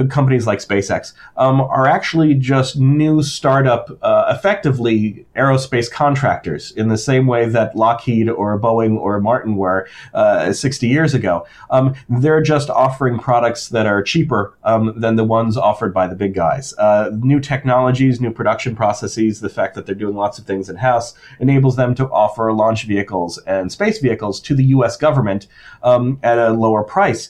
companies 0.08 0.46
like 0.46 0.58
SpaceX 0.58 1.12
um, 1.36 1.60
are 1.60 1.86
actually 1.86 2.34
just 2.34 2.78
new 2.78 3.22
startup, 3.22 3.90
uh, 4.02 4.34
effectively 4.36 5.26
aerospace 5.36 5.90
contractors 5.90 6.72
in 6.72 6.88
the 6.88 6.96
same 6.96 7.26
way 7.26 7.48
that 7.48 7.76
Lockheed 7.76 8.28
or 8.28 8.58
Boeing 8.58 8.98
or 8.98 9.20
Martin 9.20 9.56
were 9.56 9.88
uh, 10.14 10.52
60 10.52 10.88
years 10.88 11.14
ago. 11.14 11.46
Um, 11.70 11.94
they're 12.08 12.42
just 12.42 12.70
offering 12.70 13.18
products 13.18 13.68
that 13.68 13.86
are 13.86 14.02
cheaper 14.02 14.56
um, 14.64 14.94
than 14.96 15.16
the 15.16 15.24
ones 15.24 15.56
offered 15.56 15.92
by 15.92 16.06
the 16.06 16.14
big 16.14 16.34
guys. 16.34 16.74
Uh, 16.78 17.10
new 17.14 17.40
technologies, 17.40 18.20
new 18.20 18.32
production 18.32 18.74
processes, 18.76 19.40
the 19.40 19.48
fact 19.48 19.74
that 19.74 19.86
they're 19.86 19.94
doing 19.94 20.16
lots 20.16 20.38
of 20.38 20.46
things 20.46 20.68
in 20.68 20.76
house 20.76 21.14
enables 21.40 21.76
them 21.76 21.94
to 21.94 22.08
offer 22.10 22.52
launch 22.52 22.84
vehicles 22.84 23.38
and 23.46 23.70
space 23.72 23.98
vehicles 23.98 24.40
to 24.40 24.54
the 24.54 24.64
U.S. 24.64 24.96
government 24.96 25.46
um, 25.82 26.18
at 26.22 26.38
a 26.38 26.50
lower 26.50 26.82
price. 26.82 27.28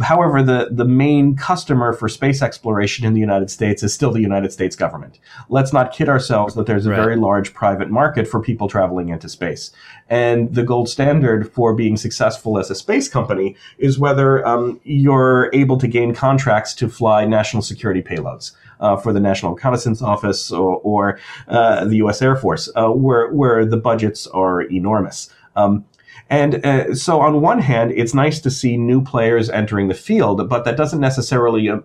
However, 0.00 0.42
the, 0.42 0.68
the 0.70 0.84
main 0.84 1.36
customer 1.36 1.92
for 1.94 2.08
space 2.08 2.42
exploration 2.42 3.04
in 3.04 3.14
the 3.14 3.20
United 3.20 3.50
States 3.50 3.82
is 3.82 3.92
still 3.92 4.12
the 4.12 4.20
United 4.20 4.52
States 4.52 4.76
government. 4.76 5.18
Let's 5.48 5.72
not 5.72 5.92
kid 5.92 6.08
ourselves 6.08 6.54
that 6.54 6.66
there's 6.66 6.86
a 6.86 6.90
right. 6.90 6.96
very 6.96 7.16
large 7.16 7.54
private 7.54 7.90
market 7.90 8.28
for 8.28 8.40
people 8.40 8.68
traveling 8.68 9.08
into 9.08 9.28
space. 9.28 9.70
And 10.08 10.54
the 10.54 10.62
gold 10.62 10.88
standard 10.88 11.50
for 11.52 11.74
being 11.74 11.96
successful 11.96 12.58
as 12.58 12.70
a 12.70 12.74
space 12.74 13.08
company 13.08 13.56
is 13.78 13.98
whether 13.98 14.46
um, 14.46 14.80
you're 14.84 15.50
able 15.52 15.78
to 15.78 15.88
gain 15.88 16.14
contracts 16.14 16.74
to 16.74 16.88
fly 16.88 17.24
national 17.24 17.62
security 17.62 18.02
payloads. 18.02 18.52
Uh, 18.80 18.96
for 18.96 19.12
the 19.12 19.20
National 19.20 19.54
Reconnaissance 19.54 20.02
Office 20.02 20.50
or, 20.50 20.78
or 20.80 21.18
uh, 21.46 21.84
the 21.84 21.96
U.S. 21.98 22.20
Air 22.20 22.34
Force, 22.34 22.68
uh, 22.74 22.88
where 22.88 23.30
where 23.30 23.64
the 23.64 23.76
budgets 23.76 24.26
are 24.26 24.62
enormous. 24.62 25.30
Um, 25.54 25.84
and 26.30 26.64
uh, 26.64 26.94
so, 26.94 27.20
on 27.20 27.40
one 27.40 27.60
hand, 27.60 27.92
it's 27.92 28.14
nice 28.14 28.40
to 28.40 28.50
see 28.50 28.76
new 28.76 29.02
players 29.02 29.50
entering 29.50 29.88
the 29.88 29.94
field, 29.94 30.48
but 30.48 30.64
that 30.64 30.76
doesn't 30.76 31.00
necessarily 31.00 31.68
uh, 31.68 31.80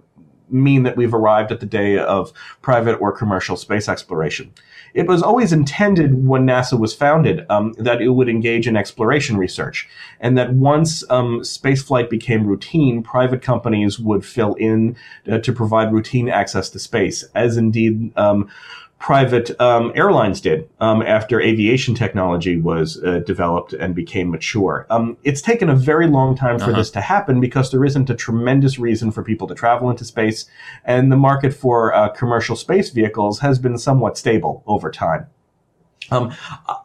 mean 0.49 0.84
that 0.84 0.97
we've 0.97 1.13
arrived 1.13 1.52
at 1.52 1.60
the 1.60 1.65
day 1.65 1.97
of 1.97 2.32
private 2.62 2.95
or 2.95 3.12
commercial 3.12 3.56
space 3.56 3.89
exploration. 3.89 4.52
It 4.93 5.08
was 5.08 5.21
always 5.21 5.54
intended 5.54 6.25
when 6.25 6.47
NASA 6.47 6.80
was 6.80 6.95
founded 6.95 7.45
um, 7.49 7.73
that 7.73 8.02
it 8.02 8.10
would 8.10 8.28
engage 8.28 8.67
in 8.67 8.75
exploration 8.75 9.38
research, 9.38 9.88
and 10.19 10.38
that 10.38 10.54
once 10.54 11.04
um, 11.12 11.41
spaceflight 11.41 12.10
became 12.10 12.47
routine, 12.47 13.04
private 13.04 13.41
companies 13.41 13.99
would 13.99 14.25
fill 14.25 14.56
in 14.56 14.95
uh, 15.32 15.38
to 15.39 15.54
provide 15.54 15.93
routine 15.93 16.30
access 16.30 16.69
to 16.71 16.80
space, 16.80 17.23
as 17.36 17.58
indeed 17.58 18.17
um, 18.17 18.49
private 18.99 19.59
um, 19.62 19.93
airlines 19.95 20.41
did 20.41 20.69
um, 20.81 21.01
after 21.01 21.39
aviation 21.39 21.95
technology 21.95 22.59
was 22.59 23.01
uh, 23.03 23.19
developed 23.19 23.71
and 23.73 23.95
became 23.95 24.29
mature. 24.29 24.85
Um, 24.89 25.17
it's 25.23 25.41
taken 25.41 25.69
a 25.69 25.75
very 25.75 26.07
long 26.07 26.35
time 26.35 26.59
for 26.59 26.65
uh-huh. 26.65 26.73
this 26.73 26.91
to 26.91 27.01
happen 27.01 27.39
because 27.39 27.71
there 27.71 27.85
isn't 27.85 28.09
a 28.09 28.15
tremendous 28.15 28.77
reason 28.77 29.12
for 29.12 29.23
people 29.23 29.47
to 29.47 29.55
travel 29.55 29.89
into 29.89 30.03
space, 30.03 30.45
and 30.83 31.12
the 31.12 31.17
market 31.17 31.53
for 31.53 31.93
uh, 31.93 32.09
commercial 32.09 32.57
space 32.57 32.89
vehicles 32.89 33.39
has 33.39 33.57
been 33.57 33.77
somewhat 33.77 34.17
stable 34.17 34.63
over 34.67 34.91
time. 34.91 35.27
Um, 36.12 36.34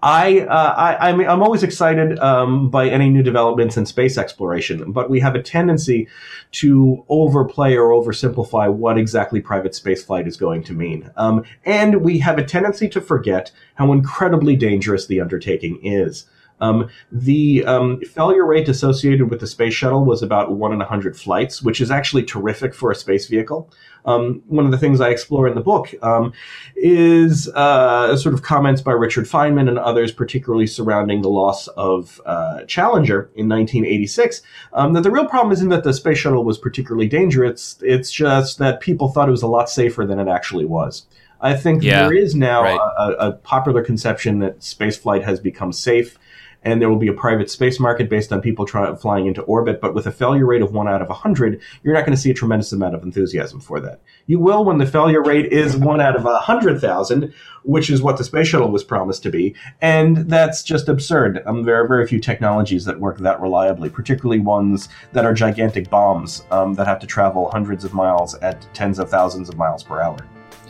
I, 0.03 0.41
uh, 0.41 0.75
I, 0.77 1.09
I'm, 1.09 1.21
I'm 1.21 1.43
always 1.43 1.63
excited 1.63 2.19
um, 2.19 2.71
by 2.71 2.89
any 2.89 3.09
new 3.09 3.23
developments 3.23 3.77
in 3.77 3.87
space 3.87 4.19
exploration, 4.19 4.93
but 4.93 5.11
we 5.11 5.21
have 5.21 5.35
a 5.35 5.43
tendency 5.43 6.09
to 6.53 7.05
overplay 7.09 7.77
or 7.77 7.91
oversimplify 7.91 8.73
what 8.73 8.99
exactly 8.99 9.41
private 9.41 9.73
spaceflight 9.73 10.27
is 10.27 10.37
going 10.37 10.63
to 10.65 10.73
mean. 10.73 11.11
Um, 11.17 11.45
and 11.65 12.03
we 12.03 12.19
have 12.19 12.39
a 12.39 12.45
tendency 12.45 12.89
to 12.91 13.01
forget 13.01 13.51
how 13.75 13.93
incredibly 13.93 14.57
dangerous 14.57 15.07
the 15.07 15.21
undertaking 15.21 15.81
is. 15.83 16.27
Um, 16.61 16.89
the 17.11 17.65
um, 17.65 18.01
failure 18.01 18.47
rate 18.47 18.69
associated 18.69 19.31
with 19.31 19.41
the 19.41 19.47
space 19.47 19.75
shuttle 19.75 20.05
was 20.05 20.23
about 20.23 20.53
one 20.53 20.73
in 20.73 20.81
a 20.81 20.87
hundred 20.87 21.17
flights, 21.17 21.63
which 21.63 21.81
is 21.81 21.91
actually 21.91 22.23
terrific 22.23 22.75
for 22.75 22.91
a 22.91 22.95
space 22.95 23.27
vehicle. 23.27 23.71
Um, 24.07 24.43
one 24.49 24.67
of 24.67 24.71
the 24.71 24.79
things 24.79 25.01
I 25.01 25.09
explore 25.09 25.49
in 25.49 25.55
the 25.55 25.63
book 25.63 25.95
um, 26.03 26.33
is 26.77 27.49
uh, 27.49 28.17
sort 28.17 28.35
of 28.35 28.43
comments 28.43 28.83
by 28.83 28.93
Richard 28.93 29.25
Feynman 29.25 29.69
and 29.69 29.79
others, 29.79 30.13
particularly 30.13 30.67
surrounding 30.67 31.23
the 31.23 31.31
loss 31.31 31.69
of 31.69 32.21
uh, 32.27 32.65
Challenger 32.65 33.31
in 33.35 33.49
1986. 33.49 34.43
Um, 34.75 34.93
that 34.93 35.03
the 35.03 35.11
real 35.11 35.27
problem 35.27 35.53
isn't 35.53 35.71
that 35.71 35.85
the 35.85 35.95
space 35.95 36.19
shuttle 36.19 36.45
was 36.45 36.59
particularly 36.59 37.09
dangerous; 37.09 37.77
it's 37.81 38.11
just 38.11 38.59
that 38.59 38.81
people 38.81 39.09
thought 39.09 39.29
it 39.29 39.33
was 39.33 39.43
a 39.43 39.49
lot 39.49 39.71
safer 39.71 40.05
than 40.07 40.19
it 40.19 40.29
actually 40.29 40.67
was. 40.67 41.07
I 41.41 41.55
think 41.55 41.83
yeah, 41.83 42.03
there 42.03 42.15
is 42.15 42.35
now 42.35 42.63
right. 42.63 42.81
a, 42.99 43.29
a, 43.29 43.33
popular 43.33 43.85
conception 43.85 44.39
that 44.39 44.61
spaceflight 44.61 45.25
has 45.25 45.41
become 45.41 45.73
safe 45.73 46.19
and 46.65 46.81
there 46.81 46.89
will 46.89 46.97
be 46.97 47.09
a 47.09 47.13
private 47.13 47.51
space 47.51 47.79
market 47.79 48.09
based 48.09 48.33
on 48.33 48.41
people 48.41 48.65
try, 48.65 48.95
flying 48.95 49.27
into 49.27 49.43
orbit. 49.43 49.81
But 49.81 49.95
with 49.95 50.07
a 50.07 50.13
failure 50.13 50.47
rate 50.47 50.63
of 50.63 50.73
one 50.73 50.89
out 50.89 51.03
of 51.03 51.11
a 51.11 51.15
hundred, 51.15 51.61
you're 51.83 51.95
not 51.95 52.05
going 52.05 52.17
to 52.17 52.21
see 52.21 52.31
a 52.31 52.35
tremendous 52.35 52.73
amount 52.73 52.95
of 52.95 53.03
enthusiasm 53.03 53.61
for 53.61 53.81
that. 53.81 54.01
You 54.27 54.39
will 54.39 54.65
when 54.65 54.79
the 54.79 54.87
failure 54.87 55.23
rate 55.23 55.53
is 55.53 55.77
one 55.77 56.01
out 56.01 56.17
of 56.17 56.25
a 56.25 56.39
hundred 56.39 56.81
thousand, 56.81 57.33
which 57.63 57.91
is 57.91 58.03
what 58.03 58.17
the 58.17 58.25
space 58.25 58.49
shuttle 58.49 58.71
was 58.71 58.85
promised 58.85 59.23
to 59.25 59.31
be, 59.31 59.55
and 59.81 60.29
that's 60.29 60.63
just 60.63 60.89
absurd. 60.89 61.43
Um, 61.47 61.63
there 61.63 61.83
are 61.83 61.87
very 61.87 62.07
few 62.07 62.21
technologies 62.21 62.85
that 62.85 63.01
work 63.01 63.19
that 63.19 63.41
reliably, 63.41 63.91
particularly 63.91 64.41
ones 64.41 64.89
that 65.13 65.25
are 65.25 65.35
gigantic 65.35 65.91
bombs 65.91 66.45
um, 66.51 66.75
that 66.75 66.87
have 66.87 66.99
to 67.01 67.07
travel 67.07 67.51
hundreds 67.51 67.85
of 67.85 67.95
miles 67.95 68.35
at 68.37 68.67
tens 68.75 68.99
of 68.99 69.11
thousands 69.11 69.49
of 69.49 69.57
miles 69.57 69.83
per 69.83 70.01
hour. 70.01 70.19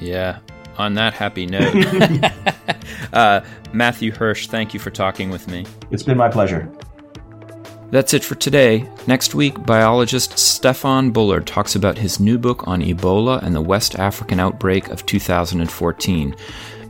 Yeah, 0.00 0.38
on 0.76 0.94
that 0.94 1.14
happy 1.14 1.46
note, 1.46 1.72
uh, 3.14 3.44
Matthew 3.72 4.12
Hersch, 4.12 4.48
thank 4.48 4.74
you 4.74 4.80
for 4.80 4.90
talking 4.90 5.30
with 5.30 5.48
me. 5.48 5.64
It's 5.90 6.02
been 6.02 6.18
my 6.18 6.28
pleasure. 6.28 6.70
That's 7.90 8.12
it 8.12 8.24
for 8.24 8.34
today. 8.34 8.90
Next 9.06 9.36
week, 9.36 9.64
biologist 9.66 10.36
Stefan 10.36 11.12
Bullard 11.12 11.46
talks 11.46 11.76
about 11.76 11.96
his 11.96 12.18
new 12.18 12.38
book 12.38 12.66
on 12.66 12.82
Ebola 12.82 13.40
and 13.42 13.54
the 13.54 13.60
West 13.60 13.98
African 14.00 14.40
outbreak 14.40 14.88
of 14.88 15.06
2014. 15.06 16.34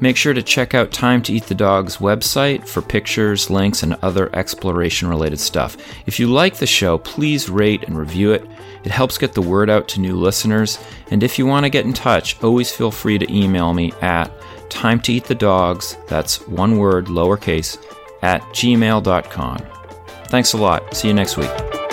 Make 0.00 0.16
sure 0.16 0.32
to 0.34 0.42
check 0.42 0.74
out 0.74 0.92
Time 0.92 1.22
to 1.22 1.32
Eat 1.32 1.44
the 1.44 1.54
Dog's 1.54 1.98
website 1.98 2.66
for 2.66 2.80
pictures, 2.80 3.50
links, 3.50 3.82
and 3.82 3.94
other 4.02 4.34
exploration 4.34 5.08
related 5.08 5.40
stuff. 5.40 5.76
If 6.06 6.18
you 6.18 6.28
like 6.28 6.56
the 6.56 6.66
show, 6.66 6.98
please 6.98 7.50
rate 7.50 7.84
and 7.84 7.98
review 7.98 8.32
it. 8.32 8.46
It 8.84 8.90
helps 8.90 9.18
get 9.18 9.34
the 9.34 9.42
word 9.42 9.70
out 9.70 9.88
to 9.88 10.00
new 10.00 10.16
listeners. 10.16 10.78
And 11.10 11.22
if 11.22 11.38
you 11.38 11.46
want 11.46 11.64
to 11.64 11.70
get 11.70 11.84
in 11.84 11.92
touch, 11.92 12.42
always 12.42 12.72
feel 12.72 12.90
free 12.90 13.18
to 13.18 13.32
email 13.32 13.72
me 13.74 13.92
at 14.00 14.30
time 14.74 15.00
to 15.00 15.12
eat 15.12 15.24
the 15.24 15.34
dogs, 15.34 15.96
that's 16.08 16.46
one 16.48 16.78
word, 16.78 17.06
lowercase, 17.06 17.78
at 18.22 18.42
gmail.com. 18.52 19.58
Thanks 20.28 20.52
a 20.52 20.58
lot. 20.58 20.94
See 20.94 21.08
you 21.08 21.14
next 21.14 21.36
week. 21.36 21.83